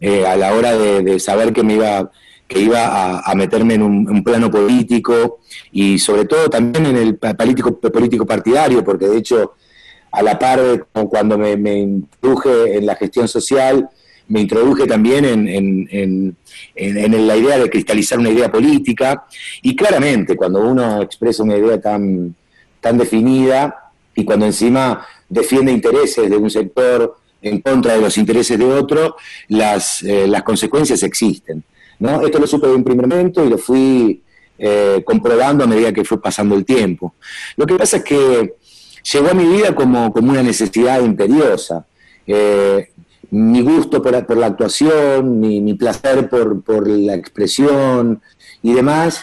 eh, 0.00 0.26
a 0.26 0.36
la 0.36 0.52
hora 0.52 0.76
de, 0.76 1.20
saber 1.20 1.52
que 1.52 1.62
me 1.62 1.74
iba 1.74 2.10
que 2.48 2.58
iba 2.60 3.20
a, 3.20 3.34
meterme 3.36 3.74
en 3.74 3.82
un, 3.82 4.24
plano 4.24 4.50
político 4.50 5.38
y 5.70 5.98
sobre 5.98 6.24
todo 6.24 6.48
también 6.48 6.86
en 6.86 6.96
el 6.96 7.16
político, 7.16 7.78
político 7.78 8.26
partidario, 8.26 8.82
porque 8.82 9.06
de 9.06 9.18
hecho 9.18 9.52
a 10.10 10.22
la 10.22 10.38
par 10.38 10.60
de 10.60 10.82
cuando 11.08 11.36
me, 11.38 11.52
introduje 11.52 12.78
en 12.78 12.86
la 12.86 12.96
gestión 12.96 13.28
social, 13.28 13.88
me 14.28 14.40
introduje 14.40 14.86
también 14.86 15.24
en, 15.26 16.36
la 16.74 17.36
idea 17.36 17.58
de 17.58 17.70
cristalizar 17.70 18.18
una 18.18 18.30
idea 18.30 18.50
política. 18.50 19.26
Y 19.62 19.76
claramente 19.76 20.34
cuando 20.34 20.60
uno 20.60 21.02
expresa 21.02 21.42
una 21.42 21.56
idea 21.56 21.78
tan, 21.80 22.34
tan 22.80 22.96
definida 22.96 23.92
y 24.14 24.24
cuando 24.24 24.46
encima 24.46 25.06
defiende 25.28 25.70
intereses 25.70 26.28
de 26.30 26.36
un 26.36 26.50
sector 26.50 27.14
en 27.42 27.60
contra 27.60 27.94
de 27.94 28.00
los 28.00 28.18
intereses 28.18 28.58
de 28.58 28.64
otro, 28.64 29.16
las, 29.48 30.02
eh, 30.02 30.26
las 30.26 30.42
consecuencias 30.42 31.02
existen. 31.02 31.62
¿no? 31.98 32.22
Esto 32.22 32.38
lo 32.38 32.46
supe 32.46 32.66
de 32.66 32.74
un 32.74 32.84
primer 32.84 33.06
momento 33.06 33.44
y 33.44 33.50
lo 33.50 33.58
fui 33.58 34.22
eh, 34.58 35.02
comprobando 35.04 35.64
a 35.64 35.66
medida 35.66 35.92
que 35.92 36.04
fue 36.04 36.20
pasando 36.20 36.54
el 36.54 36.64
tiempo. 36.64 37.14
Lo 37.56 37.66
que 37.66 37.76
pasa 37.76 37.98
es 37.98 38.04
que 38.04 38.54
llegó 39.12 39.30
a 39.30 39.34
mi 39.34 39.44
vida 39.44 39.74
como, 39.74 40.12
como 40.12 40.30
una 40.30 40.42
necesidad 40.42 41.00
imperiosa. 41.00 41.86
Eh, 42.26 42.90
mi 43.30 43.60
gusto 43.60 44.02
por, 44.02 44.26
por, 44.26 44.36
la 44.36 44.46
actuación, 44.46 45.38
mi, 45.38 45.74
placer 45.74 46.28
por, 46.28 46.62
por, 46.62 46.88
la 46.88 47.14
expresión 47.14 48.22
y 48.62 48.72
demás, 48.72 49.22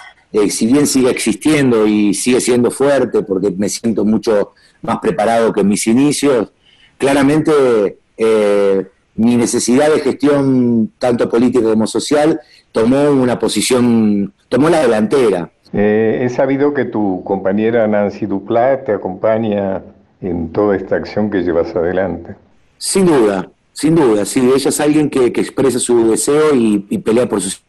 si 0.50 0.68
bien 0.68 0.86
sigue 0.86 1.10
existiendo 1.10 1.88
y 1.88 2.14
sigue 2.14 2.40
siendo 2.40 2.70
fuerte 2.70 3.24
porque 3.24 3.50
me 3.52 3.68
siento 3.68 4.06
mucho 4.06 4.54
más 4.82 5.00
preparado 5.00 5.52
que 5.54 5.62
en 5.62 5.70
mis 5.70 5.88
inicios, 5.88 6.52
claramente 6.98 7.98
eh, 8.18 8.86
mi 9.16 9.38
necesidad 9.38 9.92
de 9.94 10.00
gestión, 10.00 10.92
tanto 11.00 11.30
política 11.30 11.64
como 11.64 11.88
social, 11.88 12.40
tomó 12.72 13.12
una 13.12 13.40
posición, 13.40 14.34
tomó 14.50 14.70
la 14.70 14.82
delantera. 14.82 15.52
Eh, 15.74 16.22
he 16.24 16.30
sabido 16.30 16.74
que 16.74 16.86
tu 16.86 17.24
compañera 17.24 17.88
Nancy 17.88 18.26
Duplat 18.26 18.86
te 18.86 18.92
acompaña 18.94 19.82
en 20.22 20.52
toda 20.52 20.76
esta 20.76 20.96
acción 20.96 21.30
que 21.30 21.44
llevas 21.44 21.76
adelante. 21.76 22.36
Sin 22.78 23.06
duda, 23.06 23.50
sin 23.74 23.96
duda, 23.96 24.26
sí, 24.26 24.40
ella 24.40 24.70
es 24.70 24.80
alguien 24.80 25.10
que, 25.10 25.26
expresa 25.26 25.80
su 25.80 26.10
deseo 26.10 26.54
y, 26.54 26.80
pelea 27.00 27.28
por 27.28 27.42
sus, 27.42 27.62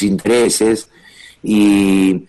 intereses 0.00 0.90
y, 1.42 2.26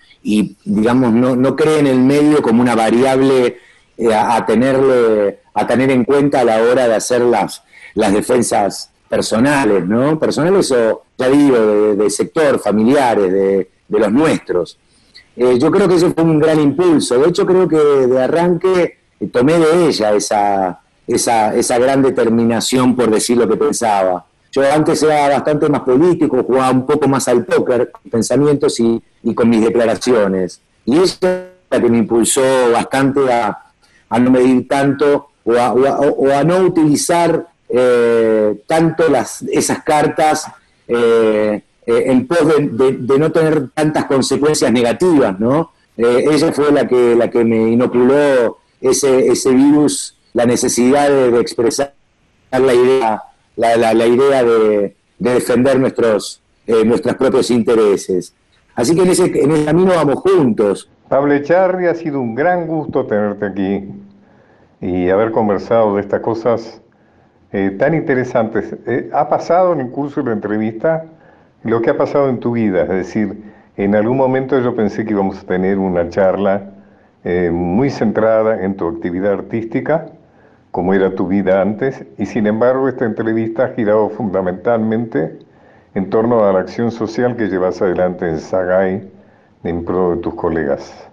digamos, 0.66 1.14
no, 1.14 1.36
no 1.36 1.56
cree 1.56 1.80
en 1.80 1.88
el 1.88 2.00
medio 2.00 2.42
como 2.42 2.62
una 2.62 2.76
variable 2.76 3.58
eh, 3.98 4.14
a, 4.14 4.46
tenerle, 4.46 5.40
a 5.54 5.68
tener 5.68 5.92
en 5.92 6.04
cuenta 6.04 6.42
a 6.42 6.44
la 6.44 6.62
hora 6.62 6.88
de 6.88 6.96
hacer 6.96 7.22
las, 7.22 7.64
las 7.96 8.14
defensas 8.14 8.90
personales, 9.08 9.86
¿no? 9.86 10.18
Personales 10.18 10.72
o, 10.72 11.04
ya 11.18 11.30
digo, 11.30 11.96
de, 11.96 12.10
sector, 12.10 12.60
familiares, 12.60 13.32
de, 13.32 13.70
los 13.90 14.12
nuestros. 14.12 14.78
Eh, 15.36 15.60
yo 15.60 15.70
creo 15.70 15.88
que 15.88 15.96
eso 15.96 16.12
fue 16.12 16.24
un 16.24 16.40
gran 16.40 16.60
impulso. 16.60 17.20
De 17.20 17.30
hecho, 17.30 17.46
creo 17.46 17.68
que 17.68 17.78
de 17.78 18.22
arranque 18.22 18.98
eh, 19.20 19.28
tomé 19.28 19.60
de 19.60 19.88
ella 19.88 20.14
esa, 20.14 20.82
esa, 21.06 21.56
esa 21.56 21.78
gran 21.78 22.02
determinación 22.02 22.96
por 22.96 23.12
decir 23.12 23.38
lo 23.38 23.48
que 23.48 23.56
pensaba. 23.56 24.26
Yo 24.52 24.62
antes 24.72 25.02
era 25.04 25.30
bastante 25.30 25.70
más 25.70 25.82
político, 25.82 26.44
jugaba 26.44 26.72
un 26.72 26.86
poco 26.86 27.08
más 27.08 27.28
al 27.28 27.46
póker, 27.46 27.92
pensamientos 28.10 28.80
y, 28.80 29.02
y 29.24 29.34
con 29.34 29.50
mis 29.50 29.62
declaraciones. 29.62 30.62
Y 30.86 30.98
ella 30.98 31.50
la 31.70 31.82
que 31.82 31.90
me 31.90 31.98
impulsó 31.98 32.42
bastante 32.72 33.32
a, 33.32 33.58
a 34.10 34.20
no 34.20 34.32
medir 34.32 34.68
tanto 34.68 35.30
o 35.46 36.30
a, 36.32 36.44
no 36.44 36.60
utilizar 36.60 37.48
eh, 37.70 38.62
tanto 38.68 39.10
las, 39.10 39.42
esas 39.44 39.84
cartas 39.84 40.46
eh, 40.88 41.62
eh, 41.86 42.04
en 42.06 42.28
pos 42.28 42.40
de, 42.48 43.20
no 43.20 43.32
tener 43.32 43.70
tantas 43.70 44.06
consecuencias 44.06 44.72
negativas, 44.72 45.40
¿no? 45.40 45.72
ella 45.96 46.52
fue 46.52 46.72
la 46.72 46.88
que, 46.88 47.16
la 47.16 47.30
que 47.30 47.44
me 47.44 47.72
inoculó 47.72 48.58
ese, 48.82 49.28
ese 49.28 49.52
virus, 49.52 50.18
la 50.34 50.46
necesidad 50.46 51.08
de, 51.10 51.40
expresar 51.40 51.94
la 52.52 52.74
idea, 52.74 53.22
la, 53.56 53.94
la, 53.94 54.08
idea 54.08 54.44
de, 54.44 54.96
defender 55.20 55.80
nuestros, 55.80 56.42
nuestros 56.66 57.16
propios 57.16 57.52
intereses. 57.52 58.34
Así 58.74 58.96
que 58.96 59.04
en 59.04 59.10
ese, 59.10 59.26
en 59.26 59.52
ese 59.52 59.66
camino 59.66 59.94
vamos 59.94 60.16
juntos. 60.16 60.90
Pablo 61.10 61.36
Echarri, 61.36 61.86
ha 61.86 61.94
sido 61.94 62.20
un 62.20 62.34
gran 62.34 62.66
gusto 62.66 63.06
tenerte 63.06 63.46
aquí 63.46 63.88
y 64.84 65.10
haber 65.10 65.32
conversado 65.32 65.96
de 65.96 66.02
estas 66.02 66.20
cosas 66.20 66.82
eh, 67.54 67.74
tan 67.80 67.94
interesantes. 67.94 68.76
Eh, 68.86 69.10
ha 69.14 69.30
pasado 69.30 69.72
en 69.72 69.80
el 69.80 69.90
curso 69.90 70.22
de 70.22 70.28
la 70.28 70.34
entrevista 70.34 71.06
lo 71.64 71.82
que 71.82 71.92
ha 71.92 71.98
pasado 71.98 72.28
en 72.28 72.42
tu 72.42 72.52
vida, 72.52 72.82
es 72.82 72.90
decir, 72.90 73.44
en 73.78 73.96
algún 73.96 74.18
momento 74.18 74.60
yo 74.60 74.76
pensé 74.76 75.06
que 75.06 75.12
íbamos 75.12 75.40
a 75.42 75.46
tener 75.48 75.80
una 75.80 76.10
charla 76.10 76.72
eh, 77.24 77.50
muy 77.50 77.90
centrada 77.90 78.62
en 78.62 78.76
tu 78.76 78.86
actividad 78.90 79.32
artística, 79.32 80.08
como 80.72 80.94
era 80.94 81.16
tu 81.16 81.30
vida 81.30 81.62
antes, 81.62 82.04
y 82.18 82.26
sin 82.26 82.46
embargo 82.46 82.90
esta 82.90 83.06
entrevista 83.06 83.64
ha 83.64 83.70
girado 83.70 84.10
fundamentalmente 84.10 85.40
en 85.96 86.10
torno 86.10 86.44
a 86.44 86.52
la 86.52 86.60
acción 86.60 86.92
social 86.92 87.38
que 87.38 87.48
llevas 87.48 87.82
adelante 87.82 88.28
en 88.28 88.38
Sagay 88.38 89.10
en 89.64 89.86
pro 89.86 90.16
de 90.16 90.18
tus 90.18 90.34
colegas. 90.34 91.10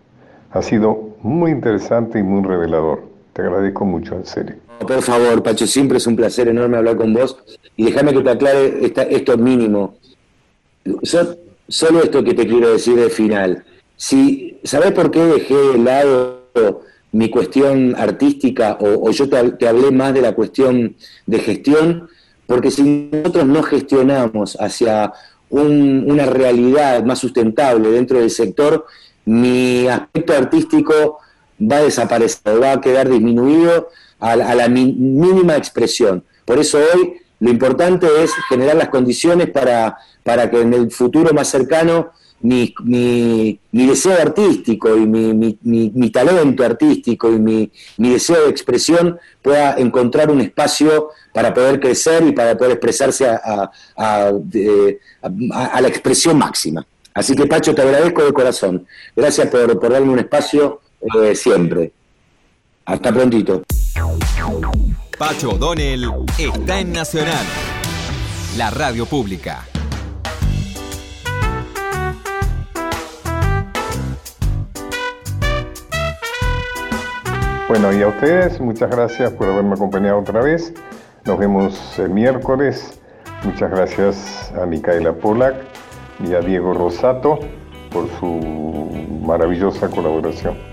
Ha 0.50 0.60
sido 0.60 1.10
muy 1.22 1.52
interesante 1.52 2.18
y 2.18 2.24
muy 2.24 2.42
revelador. 2.42 3.09
Te 3.32 3.42
agradezco 3.42 3.84
mucho, 3.84 4.16
en 4.16 4.26
serio. 4.26 4.56
Por 4.80 5.02
favor, 5.02 5.42
Pacho, 5.42 5.66
siempre 5.66 5.98
es 5.98 6.06
un 6.06 6.16
placer 6.16 6.48
enorme 6.48 6.78
hablar 6.78 6.96
con 6.96 7.12
vos. 7.12 7.36
Y 7.76 7.84
déjame 7.84 8.12
que 8.12 8.20
te 8.20 8.30
aclare 8.30 8.92
esto 9.10 9.36
mínimo. 9.38 9.96
Yo 10.84 11.36
solo 11.68 12.02
esto 12.02 12.24
que 12.24 12.34
te 12.34 12.46
quiero 12.46 12.72
decir 12.72 12.96
de 12.96 13.10
final. 13.10 13.64
Si, 13.96 14.58
¿Sabés 14.64 14.92
por 14.92 15.10
qué 15.10 15.24
dejé 15.24 15.54
de 15.54 15.78
lado 15.78 16.82
mi 17.12 17.28
cuestión 17.28 17.94
artística 17.96 18.78
o, 18.80 19.10
yo 19.10 19.28
te, 19.28 19.68
hablé 19.68 19.90
más 19.90 20.14
de 20.14 20.22
la 20.22 20.34
cuestión 20.34 20.96
de 21.26 21.38
gestión? 21.38 22.08
Porque 22.46 22.70
si 22.70 23.10
nosotros 23.12 23.46
no 23.46 23.62
gestionamos 23.62 24.56
hacia 24.60 25.12
una 25.50 26.26
realidad 26.26 27.04
más 27.04 27.18
sustentable 27.18 27.90
dentro 27.90 28.18
del 28.18 28.30
sector, 28.30 28.86
mi 29.24 29.86
aspecto 29.86 30.32
artístico 30.32 31.18
va 31.60 31.76
a 31.76 31.82
desaparecer, 31.82 32.62
va 32.62 32.72
a 32.72 32.80
quedar 32.80 33.08
disminuido 33.08 33.88
a, 34.18 34.36
la 34.36 34.68
mínima 34.68 35.56
expresión. 35.56 36.24
Por 36.44 36.58
eso 36.58 36.78
hoy 36.78 37.20
lo 37.40 37.50
importante 37.50 38.06
es 38.22 38.32
generar 38.48 38.76
las 38.76 38.88
condiciones 38.88 39.50
para, 39.50 39.96
para 40.22 40.50
que 40.50 40.60
en 40.60 40.74
el 40.74 40.90
futuro 40.90 41.32
más 41.32 41.48
cercano 41.48 42.10
mi, 42.42 43.60
deseo 43.70 44.20
artístico 44.20 44.96
y 44.96 45.06
mi, 45.06 46.10
talento 46.10 46.64
artístico 46.64 47.30
y 47.30 47.38
mi, 47.38 47.70
deseo 47.96 48.44
de 48.44 48.50
expresión 48.50 49.18
pueda 49.42 49.74
encontrar 49.74 50.30
un 50.30 50.40
espacio 50.40 51.10
para 51.32 51.52
poder 51.52 51.80
crecer 51.80 52.26
y 52.26 52.32
para 52.32 52.56
poder 52.56 52.72
expresarse 52.72 53.26
a, 53.28 53.70
la 53.96 55.88
expresión 55.88 56.38
máxima. 56.38 56.86
Así 57.12 57.34
que 57.34 57.46
Pacho, 57.46 57.74
te 57.74 57.82
agradezco 57.82 58.24
de 58.24 58.32
corazón. 58.32 58.86
Gracias 59.16 59.48
por, 59.48 59.78
por 59.78 59.92
darme 59.92 60.12
un 60.12 60.18
espacio 60.20 60.80
eh, 61.00 61.34
siempre. 61.34 61.92
Hasta 62.84 63.12
prontito. 63.12 63.62
Pacho 65.18 65.50
O'Donnell 65.50 66.10
está 66.38 66.80
en 66.80 66.92
Nacional, 66.92 67.44
la 68.56 68.70
radio 68.70 69.06
pública. 69.06 69.66
Bueno, 77.68 77.92
y 77.92 78.02
a 78.02 78.08
ustedes, 78.08 78.60
muchas 78.60 78.90
gracias 78.90 79.30
por 79.32 79.48
haberme 79.48 79.74
acompañado 79.74 80.18
otra 80.18 80.42
vez. 80.42 80.74
Nos 81.24 81.38
vemos 81.38 81.98
el 81.98 82.10
miércoles. 82.10 82.98
Muchas 83.44 83.70
gracias 83.70 84.52
a 84.60 84.66
Micaela 84.66 85.12
Polak 85.12 85.54
y 86.26 86.34
a 86.34 86.40
Diego 86.40 86.74
Rosato 86.74 87.38
por 87.92 88.08
su 88.18 88.26
maravillosa 89.22 89.88
colaboración. 89.88 90.69